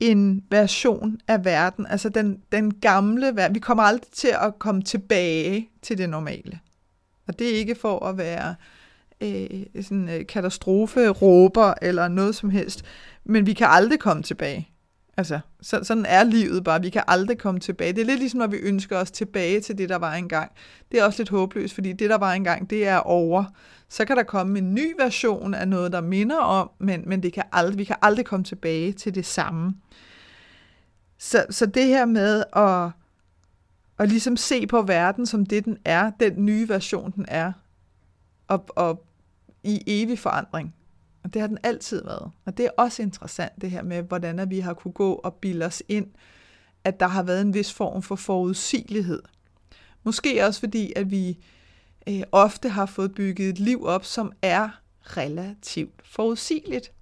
en 0.00 0.44
version 0.50 1.20
af 1.28 1.44
verden, 1.44 1.86
altså 1.86 2.08
den, 2.08 2.42
den 2.52 2.74
gamle 2.74 3.36
verden. 3.36 3.54
Vi 3.54 3.60
kommer 3.60 3.82
aldrig 3.82 4.12
til 4.12 4.34
at 4.40 4.58
komme 4.58 4.82
tilbage 4.82 5.70
til 5.82 5.98
det 5.98 6.08
normale. 6.08 6.60
Og 7.26 7.38
det 7.38 7.54
er 7.54 7.58
ikke 7.58 7.74
for 7.74 8.06
at 8.06 8.18
være 8.18 8.48
øh, 8.48 8.79
Øh, 9.20 9.82
sådan 9.82 10.08
øh, 10.08 10.26
katastrofe-råber 10.26 11.74
eller 11.82 12.08
noget 12.08 12.34
som 12.34 12.50
helst, 12.50 12.84
men 13.24 13.46
vi 13.46 13.52
kan 13.52 13.66
aldrig 13.70 13.98
komme 13.98 14.22
tilbage. 14.22 14.68
Altså, 15.16 15.40
så, 15.62 15.80
sådan 15.82 16.06
er 16.06 16.24
livet 16.24 16.64
bare. 16.64 16.82
Vi 16.82 16.90
kan 16.90 17.02
aldrig 17.08 17.38
komme 17.38 17.60
tilbage. 17.60 17.92
Det 17.92 18.00
er 18.00 18.06
lidt 18.06 18.18
ligesom, 18.18 18.38
når 18.38 18.46
vi 18.46 18.56
ønsker 18.56 18.96
os 18.96 19.10
tilbage 19.10 19.60
til 19.60 19.78
det, 19.78 19.88
der 19.88 19.96
var 19.96 20.14
engang. 20.14 20.52
Det 20.92 21.00
er 21.00 21.04
også 21.04 21.22
lidt 21.22 21.28
håbløst, 21.28 21.74
fordi 21.74 21.92
det, 21.92 22.10
der 22.10 22.18
var 22.18 22.32
engang, 22.32 22.70
det 22.70 22.88
er 22.88 22.96
over. 22.96 23.44
Så 23.88 24.04
kan 24.04 24.16
der 24.16 24.22
komme 24.22 24.58
en 24.58 24.74
ny 24.74 24.94
version 25.00 25.54
af 25.54 25.68
noget, 25.68 25.92
der 25.92 26.00
minder 26.00 26.38
om, 26.38 26.70
men, 26.78 27.02
men 27.06 27.22
det 27.22 27.32
kan 27.32 27.44
aldrig, 27.52 27.78
vi 27.78 27.84
kan 27.84 27.96
aldrig 28.02 28.26
komme 28.26 28.44
tilbage 28.44 28.92
til 28.92 29.14
det 29.14 29.26
samme. 29.26 29.74
Så, 31.18 31.46
så 31.50 31.66
det 31.66 31.86
her 31.86 32.04
med 32.04 32.44
at 32.56 32.90
at 34.00 34.08
ligesom 34.08 34.36
se 34.36 34.66
på 34.66 34.82
verden 34.82 35.26
som 35.26 35.46
det, 35.46 35.64
den 35.64 35.78
er, 35.84 36.10
den 36.20 36.46
nye 36.46 36.68
version, 36.68 37.10
den 37.10 37.24
er, 37.28 37.52
og, 38.48 38.64
og 38.68 39.04
i 39.64 39.82
evig 39.86 40.18
forandring. 40.18 40.74
Og 41.24 41.34
det 41.34 41.40
har 41.40 41.46
den 41.46 41.58
altid 41.62 42.04
været. 42.04 42.30
Og 42.44 42.56
det 42.56 42.66
er 42.66 42.70
også 42.76 43.02
interessant, 43.02 43.52
det 43.60 43.70
her 43.70 43.82
med, 43.82 44.02
hvordan 44.02 44.50
vi 44.50 44.60
har 44.60 44.74
kunne 44.74 44.92
gå 44.92 45.12
og 45.12 45.34
bilde 45.34 45.66
os 45.66 45.82
ind, 45.88 46.06
at 46.84 47.00
der 47.00 47.06
har 47.06 47.22
været 47.22 47.40
en 47.40 47.54
vis 47.54 47.72
form 47.72 48.02
for 48.02 48.16
forudsigelighed. 48.16 49.22
Måske 50.02 50.46
også 50.46 50.60
fordi, 50.60 50.92
at 50.96 51.10
vi 51.10 51.38
øh, 52.08 52.22
ofte 52.32 52.68
har 52.68 52.86
fået 52.86 53.14
bygget 53.14 53.48
et 53.48 53.58
liv 53.58 53.84
op, 53.84 54.04
som 54.04 54.32
er 54.42 54.68
relativt 55.02 56.02
forudsigeligt 56.04 56.92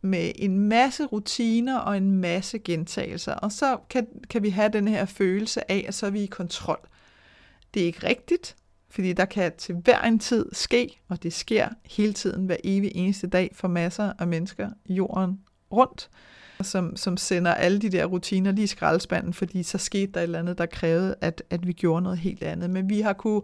med 0.00 0.32
en 0.36 0.58
masse 0.58 1.04
rutiner 1.04 1.78
og 1.78 1.96
en 1.96 2.10
masse 2.20 2.58
gentagelser. 2.58 3.34
Og 3.34 3.52
så 3.52 3.78
kan, 3.90 4.06
kan 4.30 4.42
vi 4.42 4.50
have 4.50 4.68
den 4.68 4.88
her 4.88 5.04
følelse 5.04 5.70
af, 5.70 5.84
at 5.88 5.94
så 5.94 6.06
er 6.06 6.10
vi 6.10 6.22
i 6.22 6.26
kontrol. 6.26 6.88
Det 7.74 7.82
er 7.82 7.86
ikke 7.86 8.06
rigtigt, 8.06 8.56
fordi 8.90 9.12
der 9.12 9.24
kan 9.24 9.52
til 9.58 9.74
hver 9.74 10.02
en 10.02 10.18
tid 10.18 10.46
ske, 10.52 11.00
og 11.08 11.22
det 11.22 11.32
sker 11.32 11.68
hele 11.84 12.12
tiden, 12.12 12.46
hver 12.46 12.56
evig 12.64 12.92
eneste 12.94 13.26
dag 13.26 13.50
for 13.54 13.68
masser 13.68 14.12
af 14.18 14.26
mennesker 14.26 14.70
jorden 14.88 15.40
rundt, 15.72 16.10
som, 16.62 16.96
som 16.96 17.16
sender 17.16 17.54
alle 17.54 17.78
de 17.78 17.90
der 17.90 18.04
rutiner 18.04 18.52
lige 18.52 18.64
i 18.64 18.66
skraldespanden, 18.66 19.34
fordi 19.34 19.62
så 19.62 19.78
skete 19.78 20.12
der 20.12 20.20
et 20.20 20.22
eller 20.22 20.38
andet, 20.38 20.58
der 20.58 20.66
krævede, 20.66 21.14
at, 21.20 21.42
at 21.50 21.66
vi 21.66 21.72
gjorde 21.72 22.02
noget 22.02 22.18
helt 22.18 22.42
andet. 22.42 22.70
Men 22.70 22.88
vi 22.88 23.00
har 23.00 23.12
kunne 23.12 23.42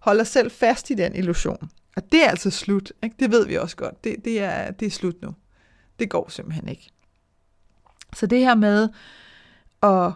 holde 0.00 0.20
os 0.20 0.28
selv 0.28 0.50
fast 0.50 0.90
i 0.90 0.94
den 0.94 1.14
illusion. 1.14 1.70
Og 1.96 2.12
det 2.12 2.24
er 2.24 2.28
altså 2.28 2.50
slut. 2.50 2.92
Ikke? 3.02 3.16
Det 3.20 3.30
ved 3.30 3.46
vi 3.46 3.56
også 3.56 3.76
godt. 3.76 4.04
Det, 4.04 4.16
det, 4.24 4.40
er, 4.40 4.70
det 4.70 4.86
er 4.86 4.90
slut 4.90 5.22
nu. 5.22 5.34
Det 5.98 6.10
går 6.10 6.28
simpelthen 6.28 6.68
ikke. 6.68 6.90
Så 8.16 8.26
det 8.26 8.38
her 8.38 8.54
med 8.54 8.88
at, 9.82 10.12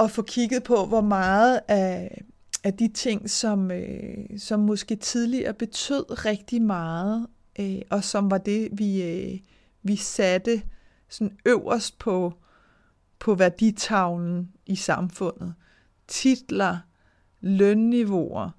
at 0.00 0.10
få 0.10 0.22
kigget 0.22 0.62
på, 0.62 0.86
hvor 0.86 1.00
meget 1.00 1.60
af, 1.68 2.22
af 2.64 2.74
de 2.74 2.88
ting, 2.88 3.30
som, 3.30 3.70
øh, 3.70 4.38
som 4.38 4.60
måske 4.60 4.96
tidligere 4.96 5.54
betød 5.54 6.24
rigtig 6.24 6.62
meget, 6.62 7.26
øh, 7.60 7.82
og 7.90 8.04
som 8.04 8.30
var 8.30 8.38
det, 8.38 8.68
vi, 8.72 9.02
øh, 9.02 9.38
vi 9.82 9.96
satte 9.96 10.62
sådan 11.08 11.38
øverst 11.46 11.98
på, 11.98 12.34
på 13.18 13.34
værditavlen 13.34 14.52
i 14.66 14.76
samfundet. 14.76 15.54
Titler, 16.08 16.78
lønniveauer, 17.40 18.50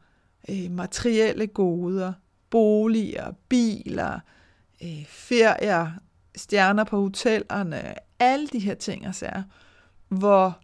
øh, 0.50 0.72
materielle 0.72 1.48
goder, 1.48 2.14
boliger, 2.50 3.32
biler, 3.50 4.20
øh, 4.84 5.06
ferier, 5.06 5.92
stjerner 6.36 6.84
på 6.84 7.02
hotellerne, 7.02 7.94
alle 8.20 8.48
de 8.48 8.60
her 8.60 8.74
ting 8.74 9.08
og 9.08 9.16
sager, 9.16 9.44
hvor 10.08 10.60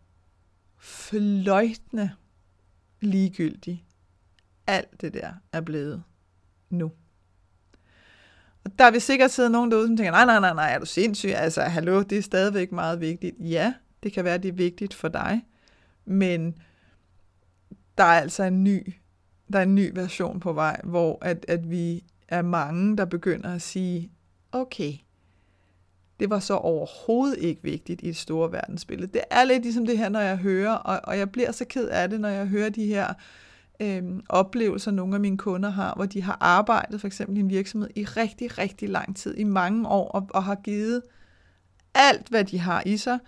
fløjtende 0.80 2.12
ligegyldig. 3.02 3.84
alt 4.68 5.02
det 5.02 5.14
der 5.14 5.34
er 5.54 5.62
blevet 5.62 6.04
nu. 6.70 6.92
Og 8.64 8.80
der 8.80 8.92
vil 8.92 9.02
sikkert 9.02 9.32
sidde 9.32 9.50
nogen 9.50 9.72
derude, 9.72 9.88
som 9.88 9.98
tænker, 9.98 10.12
nej, 10.12 10.26
nej, 10.26 10.40
nej, 10.40 10.54
nej, 10.54 10.74
er 10.74 10.80
du 10.80 10.86
sindssyg? 10.86 11.30
Altså, 11.30 11.62
hallo, 11.62 12.02
det 12.02 12.18
er 12.18 12.22
stadigvæk 12.22 12.72
meget 12.72 13.02
vigtigt. 13.02 13.36
Ja, 13.40 13.74
det 14.04 14.14
kan 14.14 14.24
være, 14.24 14.38
det 14.38 14.50
er 14.50 14.54
vigtigt 14.54 14.94
for 14.94 15.08
dig, 15.08 15.46
men 16.06 16.58
der 17.98 18.04
er 18.04 18.22
altså 18.22 18.44
en 18.44 18.64
ny, 18.64 18.94
der 19.54 19.60
er 19.60 19.64
en 19.64 19.76
ny 19.76 19.92
version 19.96 20.40
på 20.40 20.54
vej, 20.54 20.82
hvor 20.84 21.18
at, 21.22 21.46
at 21.48 21.70
vi 21.70 22.04
er 22.28 22.42
mange, 22.42 22.98
der 22.98 23.06
begynder 23.06 23.54
at 23.54 23.62
sige, 23.62 24.12
okay, 24.52 24.94
det 26.20 26.30
var 26.30 26.40
så 26.40 26.54
overhovedet 26.54 27.38
ikke 27.38 27.64
vigtigt 27.64 28.02
i 28.02 28.10
et 28.10 28.18
store 28.18 28.52
verdensbillede. 28.52 29.12
Det 29.14 29.22
er 29.32 29.44
lidt 29.44 29.64
ligesom 29.64 29.86
det 29.86 29.98
her, 29.98 30.10
når 30.10 30.20
jeg 30.20 30.38
hører, 30.38 30.74
og, 30.74 31.00
og 31.04 31.18
jeg 31.18 31.32
bliver 31.32 31.52
så 31.52 31.66
ked 31.66 31.88
af 31.88 32.10
det, 32.10 32.22
når 32.22 32.30
jeg 32.30 32.48
hører 32.48 32.70
de 32.70 32.86
her 32.86 33.14
øh, 33.80 34.04
oplevelser, 34.30 34.92
nogle 34.92 35.16
af 35.16 35.22
mine 35.22 35.38
kunder 35.38 35.70
har, 35.70 35.94
hvor 35.96 36.06
de 36.06 36.22
har 36.22 36.38
arbejdet 36.40 37.02
for 37.02 37.08
eksempel 37.08 37.38
i 37.38 37.40
en 37.40 37.50
virksomhed 37.50 37.90
i 37.96 38.04
rigtig, 38.04 38.58
rigtig 38.58 38.90
lang 38.90 39.16
tid, 39.16 39.38
i 39.38 39.44
mange 39.44 39.88
år, 39.88 40.08
og, 40.08 40.28
og 40.30 40.44
har 40.44 40.56
givet 40.56 41.02
alt, 41.94 42.28
hvad 42.30 42.44
de 42.44 42.60
har 42.60 42.84
i 42.86 42.98
sig, 42.98 43.20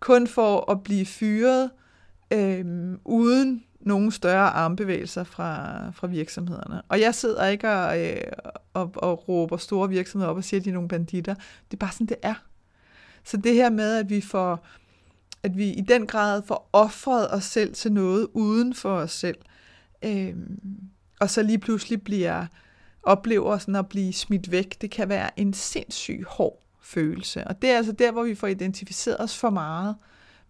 kun 0.00 0.26
for 0.26 0.70
at 0.70 0.82
blive 0.82 1.06
fyret, 1.06 1.70
øh, 2.32 2.92
uden 3.04 3.64
nogen 3.82 4.10
større 4.10 4.50
armbevægelser 4.50 5.24
fra, 5.24 5.80
fra 5.90 6.06
virksomhederne. 6.06 6.82
Og 6.88 7.00
jeg 7.00 7.14
sidder 7.14 7.46
ikke 7.46 7.70
og, 7.70 8.06
øh, 8.06 8.20
og, 8.74 8.90
og 8.94 9.28
råber 9.28 9.56
store 9.56 9.88
virksomheder 9.88 10.30
op 10.30 10.36
og 10.36 10.44
siger, 10.44 10.60
at 10.60 10.64
de 10.64 10.70
er 10.70 10.74
nogle 10.74 10.88
banditter. 10.88 11.34
Det 11.34 11.72
er 11.72 11.76
bare 11.76 11.92
sådan, 11.92 12.06
det 12.06 12.16
er. 12.22 12.34
Så 13.24 13.36
det 13.36 13.54
her 13.54 13.70
med, 13.70 13.96
at 13.96 14.10
vi 14.10 14.20
får 14.20 14.66
at 15.42 15.56
vi 15.56 15.70
i 15.70 15.80
den 15.80 16.06
grad 16.06 16.42
får 16.46 16.70
offret 16.72 17.34
os 17.34 17.44
selv 17.44 17.74
til 17.74 17.92
noget 17.92 18.28
uden 18.32 18.74
for 18.74 18.94
os 18.94 19.12
selv, 19.12 19.38
øh, 20.04 20.34
og 21.20 21.30
så 21.30 21.42
lige 21.42 21.58
pludselig 21.58 22.02
bliver 22.02 22.46
oplever 23.02 23.58
sådan 23.58 23.76
at 23.76 23.88
blive 23.88 24.12
smidt 24.12 24.50
væk, 24.50 24.76
det 24.80 24.90
kan 24.90 25.08
være 25.08 25.40
en 25.40 25.52
sindssyg 25.52 26.24
hård 26.26 26.62
følelse. 26.82 27.44
Og 27.44 27.62
det 27.62 27.70
er 27.70 27.76
altså 27.76 27.92
der, 27.92 28.12
hvor 28.12 28.22
vi 28.22 28.34
får 28.34 28.46
identificeret 28.46 29.20
os 29.20 29.38
for 29.38 29.50
meget 29.50 29.96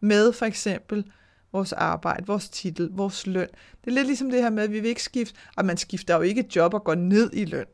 med 0.01 0.33
for 0.33 0.47
eksempel 0.47 1.05
vores 1.53 1.73
arbejde, 1.73 2.27
vores 2.27 2.49
titel, 2.49 2.89
vores 2.93 3.27
løn. 3.27 3.49
Det 3.85 3.91
er 3.91 3.95
lidt 3.95 4.07
ligesom 4.07 4.31
det 4.31 4.43
her 4.43 4.51
med, 4.51 4.63
at 4.63 4.73
vi 4.73 4.81
vil 4.81 4.89
ikke 4.89 5.03
skifte, 5.03 5.41
at 5.59 5.65
man 5.65 5.77
skifter 5.77 6.15
jo 6.15 6.21
ikke 6.21 6.45
job 6.57 6.75
og 6.75 6.85
går 6.85 6.95
ned 6.95 7.31
i 7.33 7.45
løn. 7.45 7.67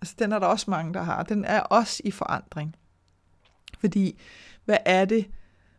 Altså, 0.00 0.14
den 0.18 0.32
er 0.32 0.38
der 0.38 0.46
også 0.46 0.70
mange, 0.70 0.94
der 0.94 1.02
har. 1.02 1.22
Den 1.22 1.44
er 1.44 1.60
også 1.60 2.02
i 2.04 2.10
forandring. 2.10 2.76
Fordi, 3.80 4.20
hvad 4.64 4.78
er 4.84 5.04
det, 5.04 5.26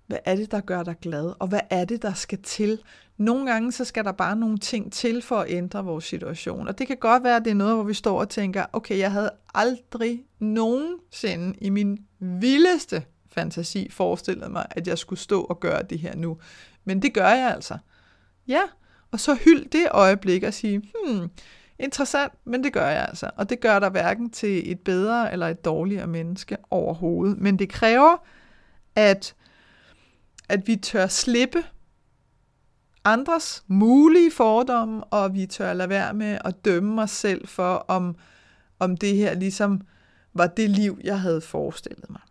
hvad 0.08 0.17
er 0.25 0.36
det, 0.36 0.51
der 0.51 0.60
gør 0.62 0.84
dig 0.84 0.95
glad? 1.01 1.34
Og 1.39 1.47
hvad 1.47 1.60
er 1.69 1.86
det, 1.86 2.01
der 2.01 2.13
skal 2.13 2.41
til? 2.41 2.79
Nogle 3.17 3.51
gange, 3.51 3.71
så 3.71 3.86
skal 3.86 4.03
der 4.03 4.12
bare 4.12 4.36
nogle 4.36 4.58
ting 4.58 4.93
til 4.93 5.21
for 5.21 5.39
at 5.39 5.51
ændre 5.51 5.86
vores 5.86 6.06
situation. 6.06 6.67
Og 6.67 6.77
det 6.77 6.88
kan 6.88 6.97
godt 6.97 7.23
være, 7.23 7.36
at 7.36 7.45
det 7.45 7.51
er 7.51 7.56
noget, 7.56 7.75
hvor 7.75 7.84
vi 7.84 7.93
står 7.93 8.19
og 8.19 8.29
tænker, 8.29 8.65
okay, 8.73 8.97
jeg 8.97 9.12
havde 9.12 9.32
aldrig 9.53 10.23
nogensinde 10.39 11.58
i 11.62 11.69
min 11.69 11.97
vildeste 12.19 13.03
fantasi 13.27 13.89
forestillet 13.89 14.51
mig, 14.51 14.65
at 14.71 14.88
jeg 14.88 14.97
skulle 14.97 15.19
stå 15.19 15.41
og 15.41 15.60
gøre 15.60 15.84
det 15.84 15.99
her 15.99 16.15
nu. 16.15 16.38
Men 16.86 17.02
det 17.02 17.13
gør 17.13 17.30
jeg 17.30 17.52
altså. 17.52 17.78
Ja, 18.48 18.62
og 19.12 19.19
så 19.19 19.36
hyld 19.36 19.69
det 19.69 19.88
øjeblik 19.91 20.43
og 20.43 20.54
sige, 20.54 20.80
hmm, 20.80 21.30
interessant, 21.80 22.34
men 22.46 22.63
det 22.63 22.74
gør 22.74 22.88
jeg 22.88 23.06
altså. 23.10 23.30
Og 23.36 23.50
det 23.50 23.60
gør 23.60 23.80
der 23.80 23.89
hverken 23.89 24.30
til 24.30 24.72
et 24.72 24.80
bedre 24.80 25.34
eller 25.34 25.48
et 25.48 25.65
dårligere 25.65 26.08
menneske 26.08 26.58
overhovedet. 26.72 27.38
Men 27.38 27.60
det 27.60 27.69
kræver, 27.69 28.17
at, 28.96 29.36
at 30.50 30.67
vi 30.67 30.76
tør 30.76 31.08
slippe 31.08 31.63
andres 33.06 33.63
mulige 33.67 34.32
fordomme, 34.32 35.04
og 35.04 35.34
vi 35.34 35.46
tør 35.46 35.74
lade 35.74 35.89
være 35.89 36.13
med 36.13 36.38
at 36.46 36.65
dømme 36.65 37.02
os 37.02 37.12
selv 37.12 37.48
for, 37.48 37.86
om, 37.88 38.15
om 38.80 38.98
det 38.98 39.15
her 39.15 39.34
ligesom 39.34 39.82
var 40.34 40.48
det 40.48 40.69
liv, 40.69 41.00
jeg 41.04 41.19
havde 41.19 41.41
forestillet 41.41 42.10
mig. 42.10 42.22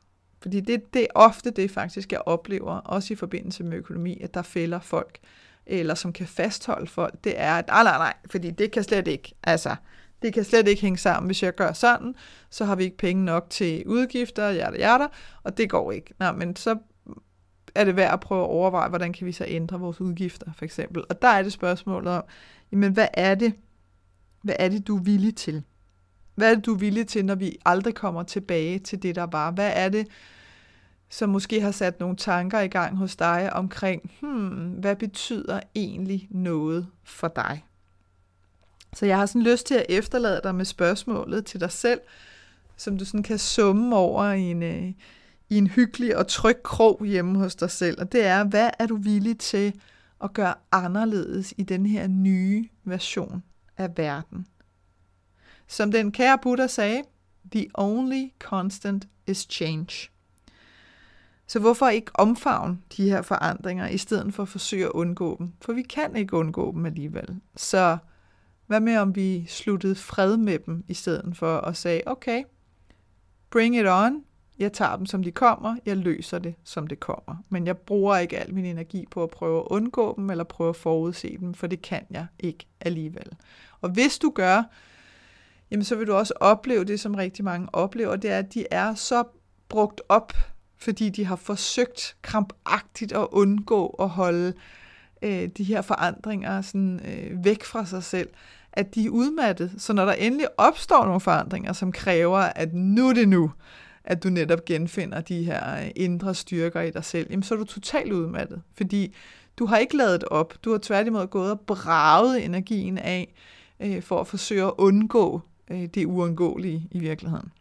Fordi 0.42 0.60
det, 0.60 0.94
det 0.94 1.02
er 1.02 1.06
ofte 1.14 1.50
det 1.50 1.70
faktisk, 1.70 2.12
jeg 2.12 2.20
oplever, 2.26 2.72
også 2.72 3.12
i 3.12 3.16
forbindelse 3.16 3.64
med 3.64 3.78
økonomi, 3.78 4.20
at 4.20 4.34
der 4.34 4.42
fælder 4.42 4.80
folk, 4.80 5.18
eller 5.66 5.94
som 5.94 6.12
kan 6.12 6.26
fastholde 6.26 6.86
folk, 6.86 7.14
det 7.24 7.34
er, 7.36 7.54
at 7.54 7.66
nej, 7.66 7.82
nej, 7.82 7.98
nej, 7.98 8.14
fordi 8.30 8.50
det 8.50 8.70
kan 8.70 8.82
slet 8.82 9.08
ikke, 9.08 9.34
altså, 9.42 9.76
det 10.22 10.34
kan 10.34 10.44
slet 10.44 10.68
ikke 10.68 10.82
hænge 10.82 10.98
sammen. 10.98 11.28
Hvis 11.28 11.42
jeg 11.42 11.54
gør 11.54 11.72
sådan, 11.72 12.14
så 12.50 12.64
har 12.64 12.76
vi 12.76 12.84
ikke 12.84 12.96
penge 12.96 13.24
nok 13.24 13.50
til 13.50 13.86
udgifter, 13.86 14.52
hjerte, 14.52 14.76
hjerte, 14.76 15.08
og 15.42 15.56
det 15.58 15.70
går 15.70 15.92
ikke. 15.92 16.14
Nej, 16.18 16.32
men 16.32 16.56
så 16.56 16.78
er 17.74 17.84
det 17.84 17.96
værd 17.96 18.12
at 18.12 18.20
prøve 18.20 18.42
at 18.42 18.48
overveje, 18.48 18.88
hvordan 18.88 19.12
kan 19.12 19.26
vi 19.26 19.32
så 19.32 19.44
ændre 19.48 19.80
vores 19.80 20.00
udgifter, 20.00 20.52
for 20.56 20.64
eksempel. 20.64 21.04
Og 21.10 21.22
der 21.22 21.28
er 21.28 21.42
det 21.42 21.52
spørgsmålet 21.52 22.12
om, 22.12 22.22
jamen, 22.72 22.92
hvad 22.92 23.08
er 23.14 23.34
det, 23.34 23.54
hvad 24.42 24.54
er 24.58 24.68
det, 24.68 24.86
du 24.86 24.96
er 24.96 25.02
villig 25.02 25.36
til? 25.36 25.62
Hvad 26.34 26.50
er 26.50 26.54
det, 26.54 26.66
du 26.66 26.74
er 26.74 26.78
villig 26.78 27.06
til, 27.06 27.24
når 27.24 27.34
vi 27.34 27.56
aldrig 27.64 27.94
kommer 27.94 28.22
tilbage 28.22 28.78
til 28.78 29.02
det, 29.02 29.14
der 29.14 29.26
var? 29.26 29.50
Hvad 29.50 29.72
er 29.74 29.88
det, 29.88 30.08
som 31.08 31.28
måske 31.28 31.60
har 31.60 31.70
sat 31.70 32.00
nogle 32.00 32.16
tanker 32.16 32.60
i 32.60 32.68
gang 32.68 32.96
hos 32.96 33.16
dig 33.16 33.52
omkring, 33.52 34.10
hmm, 34.20 34.70
hvad 34.70 34.96
betyder 34.96 35.60
egentlig 35.74 36.28
noget 36.30 36.86
for 37.04 37.28
dig? 37.28 37.64
Så 38.92 39.06
jeg 39.06 39.18
har 39.18 39.26
sådan 39.26 39.42
lyst 39.42 39.66
til 39.66 39.74
at 39.74 39.86
efterlade 39.88 40.40
dig 40.44 40.54
med 40.54 40.64
spørgsmålet 40.64 41.46
til 41.46 41.60
dig 41.60 41.72
selv, 41.72 42.00
som 42.76 42.98
du 42.98 43.04
sådan 43.04 43.22
kan 43.22 43.38
summe 43.38 43.96
over 43.96 44.32
i 44.32 44.40
en, 44.42 44.62
øh, 44.62 44.92
i 45.50 45.58
en 45.58 45.66
hyggelig 45.66 46.16
og 46.16 46.28
tryg 46.28 46.62
krog 46.62 47.04
hjemme 47.04 47.38
hos 47.38 47.54
dig 47.54 47.70
selv. 47.70 48.00
Og 48.00 48.12
det 48.12 48.24
er, 48.24 48.44
hvad 48.44 48.70
er 48.78 48.86
du 48.86 48.96
villig 48.96 49.38
til 49.38 49.72
at 50.24 50.32
gøre 50.32 50.54
anderledes 50.72 51.54
i 51.56 51.62
den 51.62 51.86
her 51.86 52.06
nye 52.06 52.68
version 52.84 53.42
af 53.78 53.88
verden? 53.96 54.46
Som 55.72 55.92
den 55.92 56.12
kære 56.12 56.38
Buddha 56.42 56.66
sagde, 56.66 57.02
the 57.50 57.66
only 57.74 58.28
constant 58.38 59.08
is 59.26 59.46
change. 59.50 60.10
Så 61.46 61.58
hvorfor 61.58 61.88
ikke 61.88 62.10
omfavne 62.14 62.78
de 62.96 63.10
her 63.10 63.22
forandringer, 63.22 63.88
i 63.88 63.98
stedet 63.98 64.34
for 64.34 64.42
at 64.42 64.48
forsøge 64.48 64.84
at 64.84 64.90
undgå 64.90 65.36
dem? 65.38 65.52
For 65.60 65.72
vi 65.72 65.82
kan 65.82 66.16
ikke 66.16 66.36
undgå 66.36 66.72
dem 66.72 66.86
alligevel. 66.86 67.40
Så 67.56 67.98
hvad 68.66 68.80
med 68.80 68.96
om 68.96 69.16
vi 69.16 69.46
sluttede 69.48 69.94
fred 69.94 70.36
med 70.36 70.58
dem, 70.58 70.84
i 70.88 70.94
stedet 70.94 71.36
for 71.36 71.58
at 71.58 71.76
sige, 71.76 72.08
okay, 72.08 72.44
bring 73.50 73.76
it 73.76 73.86
on, 73.88 74.24
Jeg 74.58 74.72
tager 74.72 74.96
dem, 74.96 75.06
som 75.06 75.22
de 75.22 75.30
kommer. 75.30 75.76
Jeg 75.86 75.96
løser 75.96 76.38
det, 76.38 76.54
som 76.64 76.86
det 76.86 77.00
kommer. 77.00 77.36
Men 77.48 77.66
jeg 77.66 77.78
bruger 77.78 78.16
ikke 78.16 78.38
al 78.38 78.54
min 78.54 78.64
energi 78.64 79.06
på 79.10 79.22
at 79.22 79.30
prøve 79.30 79.60
at 79.60 79.66
undgå 79.70 80.14
dem, 80.16 80.30
eller 80.30 80.44
prøve 80.44 80.70
at 80.70 80.76
forudse 80.76 81.36
dem, 81.40 81.54
for 81.54 81.66
det 81.66 81.82
kan 81.82 82.06
jeg 82.10 82.26
ikke 82.40 82.66
alligevel. 82.80 83.36
Og 83.80 83.90
hvis 83.90 84.18
du 84.18 84.30
gør, 84.30 84.62
jamen 85.72 85.84
så 85.84 85.96
vil 85.96 86.06
du 86.06 86.14
også 86.14 86.34
opleve 86.40 86.84
det, 86.84 87.00
som 87.00 87.14
rigtig 87.14 87.44
mange 87.44 87.68
oplever, 87.72 88.16
det 88.16 88.30
er, 88.30 88.38
at 88.38 88.54
de 88.54 88.66
er 88.70 88.94
så 88.94 89.24
brugt 89.68 90.00
op, 90.08 90.32
fordi 90.78 91.08
de 91.08 91.24
har 91.24 91.36
forsøgt 91.36 92.16
krampagtigt 92.22 93.12
at 93.12 93.26
undgå 93.30 93.86
at 93.86 94.08
holde 94.08 94.52
øh, 95.22 95.48
de 95.56 95.64
her 95.64 95.82
forandringer 95.82 96.62
sådan, 96.62 97.00
øh, 97.04 97.44
væk 97.44 97.64
fra 97.64 97.86
sig 97.86 98.02
selv, 98.02 98.28
at 98.72 98.94
de 98.94 99.06
er 99.06 99.10
udmattet. 99.10 99.72
Så 99.78 99.92
når 99.92 100.04
der 100.04 100.12
endelig 100.12 100.46
opstår 100.58 101.04
nogle 101.04 101.20
forandringer, 101.20 101.72
som 101.72 101.92
kræver, 101.92 102.38
at 102.38 102.74
nu 102.74 103.08
er 103.08 103.12
det 103.12 103.28
nu, 103.28 103.52
at 104.04 104.22
du 104.22 104.28
netop 104.28 104.64
genfinder 104.64 105.20
de 105.20 105.44
her 105.44 105.76
øh, 105.76 105.90
indre 105.96 106.34
styrker 106.34 106.80
i 106.80 106.90
dig 106.90 107.04
selv, 107.04 107.26
jamen 107.30 107.42
så 107.42 107.54
er 107.54 107.58
du 107.58 107.64
totalt 107.64 108.12
udmattet, 108.12 108.62
fordi 108.76 109.14
du 109.58 109.66
har 109.66 109.78
ikke 109.78 109.96
lavet 109.96 110.24
op. 110.24 110.54
Du 110.64 110.70
har 110.70 110.78
tværtimod 110.78 111.26
gået 111.26 111.50
og 111.50 111.60
braget 111.60 112.44
energien 112.44 112.98
af 112.98 113.34
øh, 113.80 114.02
for 114.02 114.20
at 114.20 114.26
forsøge 114.26 114.64
at 114.64 114.72
undgå 114.78 115.42
øh, 115.72 115.88
det 115.94 116.06
uundgåelige 116.06 116.88
i 116.90 116.98
virkeligheden. 116.98 117.52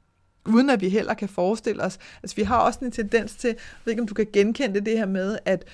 Uden 0.45 0.69
at 0.69 0.81
vi 0.81 0.89
heller 0.89 1.13
kan 1.13 1.29
forestille 1.29 1.83
os, 1.83 1.99
altså 2.23 2.35
vi 2.35 2.43
har 2.43 2.57
også 2.57 2.79
en 2.81 2.91
tendens 2.91 3.35
til, 3.35 3.47
jeg 3.47 3.57
ved 3.85 3.91
ikke 3.91 4.01
om 4.01 4.07
du 4.07 4.13
kan 4.13 4.27
genkende 4.33 4.75
det, 4.75 4.85
det 4.85 4.97
her 4.97 5.05
med, 5.05 5.37
at 5.45 5.65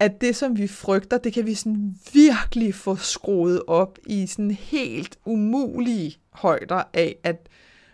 at 0.00 0.20
det, 0.20 0.36
som 0.36 0.56
vi 0.56 0.68
frygter, 0.68 1.18
det 1.18 1.32
kan 1.32 1.46
vi 1.46 1.54
sådan 1.54 1.96
virkelig 2.12 2.74
få 2.74 2.96
skruet 2.96 3.62
op 3.66 3.98
i 4.06 4.26
sådan 4.26 4.50
helt 4.50 5.18
umulige 5.24 6.18
højder 6.30 6.82
af, 6.94 7.16
at 7.24 7.48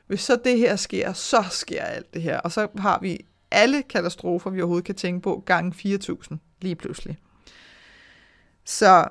hvis 0.07 0.21
så 0.21 0.39
det 0.45 0.59
her 0.59 0.77
sker, 0.77 1.13
så 1.13 1.45
sker 1.51 1.83
alt 1.83 2.15
det 2.15 2.23
her. 2.23 2.39
Og 2.39 2.53
så 2.53 2.69
har 2.79 2.99
vi 3.03 3.27
alle 3.51 3.83
katastrofer, 3.83 4.51
vi 4.51 4.61
overhovedet 4.61 4.85
kan 4.85 4.95
tænke 4.95 5.21
på, 5.21 5.43
gange 5.47 5.97
4.000 5.99 6.37
lige 6.61 6.77
pludselig. 6.77 7.19
Så 8.65 9.09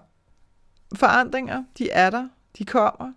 forandringer, 0.96 1.64
de 1.78 1.90
er 1.90 2.10
der, 2.10 2.30
de 2.58 2.66
kommer. 2.66 3.14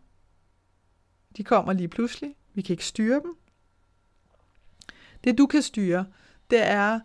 De 1.39 1.45
kommer 1.45 1.73
lige 1.73 1.89
pludselig. 1.89 2.35
Vi 2.55 2.63
kan 2.63 2.73
ikke 2.73 2.87
styre 2.87 3.21
dem. 3.21 3.37
Det 5.25 5.39
du 5.39 5.47
kan 5.47 5.63
styre, 5.63 6.07
det 6.51 6.67
er 6.67 7.01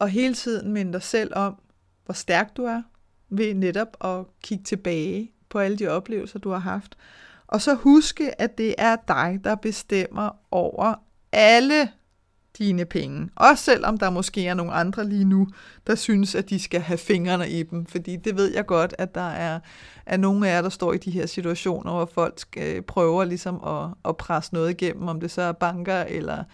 at 0.00 0.10
hele 0.10 0.34
tiden 0.34 0.72
minde 0.72 0.92
dig 0.92 1.02
selv 1.02 1.32
om, 1.34 1.56
hvor 2.04 2.12
stærk 2.12 2.56
du 2.56 2.64
er, 2.64 2.82
ved 3.28 3.54
netop 3.54 4.04
at 4.04 4.24
kigge 4.42 4.64
tilbage 4.64 5.32
på 5.48 5.58
alle 5.58 5.78
de 5.78 5.88
oplevelser, 5.88 6.38
du 6.38 6.50
har 6.50 6.58
haft. 6.58 6.96
Og 7.46 7.62
så 7.62 7.74
huske, 7.74 8.40
at 8.40 8.58
det 8.58 8.74
er 8.78 8.96
dig, 8.96 9.40
der 9.44 9.54
bestemmer 9.54 10.30
over 10.50 10.94
alle 11.32 11.92
dine 12.58 12.84
penge. 12.84 13.30
Også 13.36 13.64
selvom 13.64 13.98
der 13.98 14.10
måske 14.10 14.46
er 14.46 14.54
nogle 14.54 14.72
andre 14.72 15.08
lige 15.08 15.24
nu, 15.24 15.48
der 15.86 15.94
synes, 15.94 16.34
at 16.34 16.50
de 16.50 16.58
skal 16.58 16.80
have 16.80 16.98
fingrene 16.98 17.50
i 17.50 17.62
dem. 17.62 17.86
Fordi 17.86 18.16
det 18.16 18.36
ved 18.36 18.54
jeg 18.54 18.66
godt, 18.66 18.94
at 18.98 19.14
der 19.14 19.28
er, 19.30 19.60
er 20.06 20.16
nogle 20.16 20.48
af 20.48 20.54
jer, 20.54 20.62
der 20.62 20.68
står 20.68 20.92
i 20.92 20.98
de 20.98 21.10
her 21.10 21.26
situationer, 21.26 21.92
hvor 21.92 22.10
folk 22.14 22.40
øh, 22.56 22.82
prøver 22.82 23.24
ligesom 23.24 23.64
at, 23.64 23.88
at 24.08 24.16
presse 24.16 24.54
noget 24.54 24.70
igennem, 24.70 25.08
om 25.08 25.20
det 25.20 25.30
så 25.30 25.42
er 25.42 25.52
banker 25.52 26.00
eller 26.02 26.44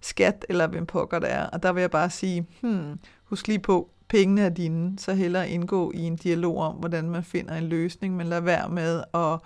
skat, 0.00 0.46
eller 0.48 0.66
hvem 0.66 0.86
pokker 0.86 1.18
det 1.18 1.32
er. 1.32 1.46
Og 1.46 1.62
der 1.62 1.72
vil 1.72 1.80
jeg 1.80 1.90
bare 1.90 2.10
sige, 2.10 2.46
hmm, 2.60 2.98
husk 3.24 3.48
lige 3.48 3.58
på, 3.58 3.90
pengene 4.08 4.40
er 4.40 4.48
dine, 4.48 4.98
så 4.98 5.14
hellere 5.14 5.50
indgå 5.50 5.92
i 5.94 6.00
en 6.00 6.16
dialog 6.16 6.58
om, 6.58 6.74
hvordan 6.74 7.10
man 7.10 7.24
finder 7.24 7.54
en 7.54 7.64
løsning, 7.64 8.16
men 8.16 8.26
lad 8.26 8.40
være 8.40 8.68
med 8.68 9.02
at, 9.14 9.38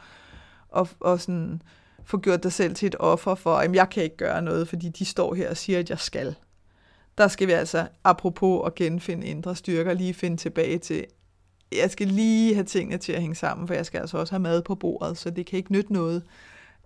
at, 0.77 1.12
at 1.12 1.21
sådan, 1.21 1.62
få 2.05 2.19
gjort 2.19 2.43
dig 2.43 2.53
selv 2.53 2.75
til 2.75 2.87
et 2.87 2.97
offer 2.99 3.35
for, 3.35 3.55
at 3.55 3.75
jeg 3.75 3.90
kan 3.90 4.03
ikke 4.03 4.17
gøre 4.17 4.43
noget, 4.43 4.69
fordi 4.69 4.88
de 4.88 5.05
står 5.05 5.35
her 5.35 5.51
og 5.51 5.57
siger, 5.57 5.79
at 5.79 5.90
jeg 5.90 5.99
skal. 5.99 6.35
Der 7.19 7.29
skal 7.29 7.47
vi 7.47 7.53
altså, 7.53 7.88
apropos 8.05 8.62
at 8.67 8.75
genfinde 8.75 9.27
indre 9.27 9.57
styrker, 9.57 9.95
lige 9.95 10.14
finde 10.14 10.37
tilbage 10.37 10.79
til, 10.79 11.05
jeg 11.73 11.90
skal 11.90 12.07
lige 12.07 12.55
have 12.55 12.64
tingene 12.64 12.99
til 12.99 13.12
at 13.12 13.21
hænge 13.21 13.35
sammen, 13.35 13.67
for 13.67 13.75
jeg 13.75 13.87
skal 13.87 14.01
altså 14.01 14.19
også 14.19 14.33
have 14.33 14.43
mad 14.43 14.62
på 14.62 14.75
bordet, 14.75 15.19
så 15.19 15.31
det 15.31 15.47
kan 15.47 15.57
ikke 15.57 15.73
nytte 15.73 15.93
noget, 15.93 16.23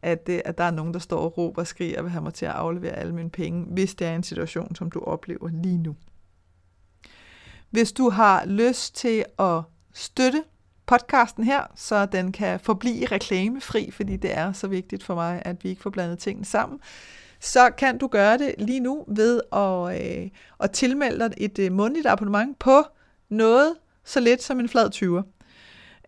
at, 0.03 0.27
det, 0.27 0.43
at 0.45 0.59
der 0.59 0.65
er 0.65 0.71
nogen, 0.71 0.95
der 0.95 1.01
står 1.01 1.21
og 1.21 1.39
råber 1.39 1.63
og 1.63 1.67
skriger 1.67 1.99
og 1.99 2.05
vil 2.05 2.11
have 2.11 2.23
mig 2.23 2.35
til 2.35 2.47
at 2.47 2.53
aflevere 2.53 2.93
alle 2.93 3.15
mine 3.15 3.31
penge, 3.31 3.65
hvis 3.65 3.95
det 3.95 4.07
er 4.07 4.15
en 4.15 4.23
situation, 4.23 4.75
som 4.75 4.91
du 4.91 5.01
oplever 5.01 5.49
lige 5.63 5.79
nu. 5.79 5.97
Hvis 7.71 7.93
du 7.93 8.11
har 8.11 8.47
lyst 8.47 8.97
til 8.97 9.25
at 9.39 9.63
støtte 9.93 10.43
podcasten 10.89 11.45
her, 11.45 11.63
så 11.75 12.07
den 12.07 12.33
kan 12.33 12.61
forblive 12.61 13.07
reklamefri, 13.07 13.91
fordi 13.91 14.17
det 14.17 14.39
er 14.39 14.53
så 14.53 14.69
vigtigt 14.69 15.05
for 15.05 15.15
mig, 15.15 15.43
at 15.45 15.65
vi 15.65 15.69
ikke 15.69 15.83
får 15.83 15.91
blandet 15.91 16.19
tingene 16.19 16.45
sammen, 16.45 16.81
så 17.41 17.71
kan 17.71 17.99
du 17.99 18.07
gøre 18.07 18.39
det 18.39 18.55
lige 18.59 18.81
nu 18.81 19.05
ved 19.09 19.41
at, 19.53 20.03
øh, 20.03 20.29
at 20.61 20.71
tilmelde 20.71 21.19
dig 21.19 21.31
et 21.37 21.59
øh, 21.59 21.73
månedligt 21.73 22.07
abonnement 22.07 22.59
på 22.59 22.83
noget 23.29 23.75
så 24.05 24.21
lidt 24.21 24.43
som 24.43 24.61
en 24.61 24.69
flad 24.69 24.91
20'er. 24.95 25.23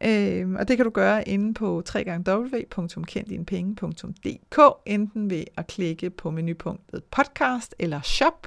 Øh, 0.09 0.51
og 0.59 0.69
det 0.69 0.77
kan 0.77 0.85
du 0.85 0.90
gøre 0.90 1.29
inde 1.29 1.55
på 1.55 1.83
www.kenddinepenge.dk, 1.97 4.61
enten 4.87 5.31
ved 5.31 5.45
at 5.57 5.66
klikke 5.66 6.11
på 6.11 6.31
menupunktet 6.31 7.05
podcast 7.05 7.75
eller 7.79 8.01
shop, 8.01 8.47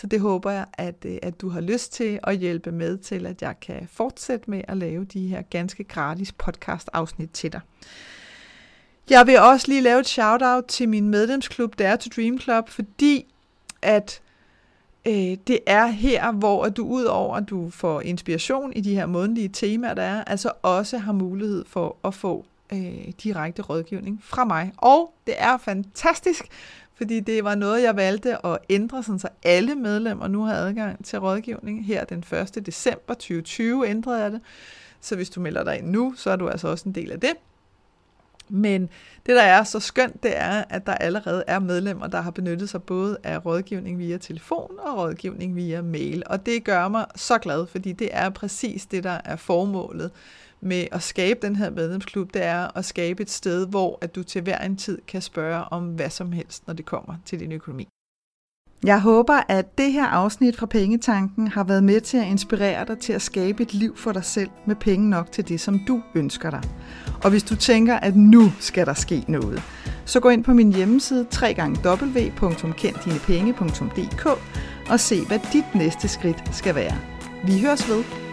så 0.00 0.06
det 0.06 0.20
håber 0.20 0.50
jeg, 0.50 0.66
at, 0.72 0.94
øh, 1.04 1.18
at 1.22 1.40
du 1.40 1.48
har 1.48 1.60
lyst 1.60 1.92
til 1.92 2.18
at 2.22 2.36
hjælpe 2.36 2.72
med 2.72 2.98
til, 2.98 3.26
at 3.26 3.42
jeg 3.42 3.60
kan 3.60 3.88
fortsætte 3.92 4.50
med 4.50 4.62
at 4.68 4.76
lave 4.76 5.04
de 5.04 5.26
her 5.26 5.42
ganske 5.42 5.84
gratis 5.84 6.32
podcast 6.32 6.90
afsnit 6.92 7.30
til 7.30 7.52
dig. 7.52 7.60
Jeg 9.10 9.26
vil 9.26 9.38
også 9.38 9.68
lige 9.68 9.80
lave 9.80 10.00
et 10.00 10.08
shout-out 10.08 10.64
til 10.64 10.88
min 10.88 11.08
medlemsklub, 11.08 11.78
Dare 11.78 11.96
to 11.96 12.10
Dream 12.16 12.40
Club, 12.40 12.68
fordi 12.68 13.26
at 13.82 14.20
øh, 15.06 15.36
det 15.46 15.58
er 15.66 15.86
her, 15.86 16.32
hvor 16.32 16.68
du 16.68 16.86
ud 16.86 17.04
over, 17.04 17.36
at 17.36 17.50
du 17.50 17.70
får 17.70 18.00
inspiration 18.00 18.72
i 18.72 18.80
de 18.80 18.94
her 18.94 19.06
månedlige 19.06 19.48
temaer, 19.48 19.94
der 19.94 20.02
er, 20.02 20.24
altså 20.24 20.52
også 20.62 20.98
har 20.98 21.12
mulighed 21.12 21.64
for 21.68 21.96
at 22.04 22.14
få 22.14 22.44
øh, 22.72 23.12
direkte 23.22 23.62
rådgivning 23.62 24.20
fra 24.22 24.44
mig. 24.44 24.72
Og 24.76 25.12
det 25.26 25.34
er 25.38 25.56
fantastisk, 25.56 26.44
fordi 26.98 27.20
det 27.20 27.44
var 27.44 27.54
noget, 27.54 27.82
jeg 27.82 27.96
valgte 27.96 28.46
at 28.46 28.58
ændre, 28.70 29.02
sådan 29.02 29.18
så 29.18 29.28
alle 29.42 29.74
medlemmer 29.74 30.28
nu 30.28 30.42
har 30.42 30.54
adgang 30.54 31.04
til 31.04 31.18
rådgivning. 31.18 31.86
Her 31.86 32.04
den 32.04 32.18
1. 32.56 32.66
december 32.66 33.14
2020 33.14 33.88
ændrede 33.88 34.22
jeg 34.22 34.32
det. 34.32 34.40
Så 35.00 35.16
hvis 35.16 35.30
du 35.30 35.40
melder 35.40 35.64
dig 35.64 35.78
ind 35.78 35.90
nu, 35.90 36.14
så 36.16 36.30
er 36.30 36.36
du 36.36 36.48
altså 36.48 36.68
også 36.68 36.88
en 36.88 36.94
del 36.94 37.12
af 37.12 37.20
det. 37.20 37.32
Men 38.48 38.82
det, 39.26 39.36
der 39.36 39.42
er 39.42 39.64
så 39.64 39.80
skønt, 39.80 40.22
det 40.22 40.36
er, 40.36 40.64
at 40.70 40.86
der 40.86 40.94
allerede 40.94 41.44
er 41.46 41.58
medlemmer, 41.58 42.06
der 42.06 42.20
har 42.20 42.30
benyttet 42.30 42.68
sig 42.68 42.82
både 42.82 43.18
af 43.24 43.46
rådgivning 43.46 43.98
via 43.98 44.18
telefon 44.18 44.70
og 44.78 44.98
rådgivning 44.98 45.56
via 45.56 45.82
mail. 45.82 46.22
Og 46.26 46.46
det 46.46 46.64
gør 46.64 46.88
mig 46.88 47.06
så 47.16 47.38
glad, 47.38 47.66
fordi 47.66 47.92
det 47.92 48.08
er 48.12 48.30
præcis 48.30 48.86
det, 48.86 49.04
der 49.04 49.20
er 49.24 49.36
formålet 49.36 50.10
med 50.60 50.86
at 50.92 51.02
skabe 51.02 51.46
den 51.46 51.56
her 51.56 51.70
medlemsklub, 51.70 52.34
det 52.34 52.44
er 52.44 52.78
at 52.78 52.84
skabe 52.84 53.22
et 53.22 53.30
sted, 53.30 53.66
hvor 53.66 53.98
at 54.00 54.14
du 54.14 54.22
til 54.22 54.42
hver 54.42 54.58
en 54.58 54.76
tid 54.76 54.98
kan 55.06 55.22
spørge 55.22 55.64
om 55.64 55.86
hvad 55.86 56.10
som 56.10 56.32
helst, 56.32 56.66
når 56.66 56.74
det 56.74 56.86
kommer 56.86 57.14
til 57.24 57.40
din 57.40 57.52
økonomi. 57.52 57.88
Jeg 58.84 59.00
håber, 59.00 59.40
at 59.48 59.78
det 59.78 59.92
her 59.92 60.06
afsnit 60.06 60.56
fra 60.56 60.66
Pengetanken 60.66 61.48
har 61.48 61.64
været 61.64 61.84
med 61.84 62.00
til 62.00 62.18
at 62.18 62.26
inspirere 62.26 62.84
dig 62.84 62.98
til 62.98 63.12
at 63.12 63.22
skabe 63.22 63.62
et 63.62 63.74
liv 63.74 63.96
for 63.96 64.12
dig 64.12 64.24
selv 64.24 64.50
med 64.66 64.76
penge 64.76 65.10
nok 65.10 65.32
til 65.32 65.48
det, 65.48 65.60
som 65.60 65.80
du 65.88 66.02
ønsker 66.14 66.50
dig. 66.50 66.62
Og 67.24 67.30
hvis 67.30 67.42
du 67.42 67.56
tænker, 67.56 67.96
at 67.96 68.16
nu 68.16 68.52
skal 68.60 68.86
der 68.86 68.94
ske 68.94 69.24
noget, 69.28 69.62
så 70.04 70.20
gå 70.20 70.28
ind 70.28 70.44
på 70.44 70.54
min 70.54 70.72
hjemmeside 70.72 71.26
www.kenddinepenge.dk 71.42 74.26
og 74.90 75.00
se, 75.00 75.26
hvad 75.26 75.38
dit 75.52 75.74
næste 75.74 76.08
skridt 76.08 76.56
skal 76.56 76.74
være. 76.74 76.98
Vi 77.44 77.60
høres 77.60 77.88
ved. 77.88 78.27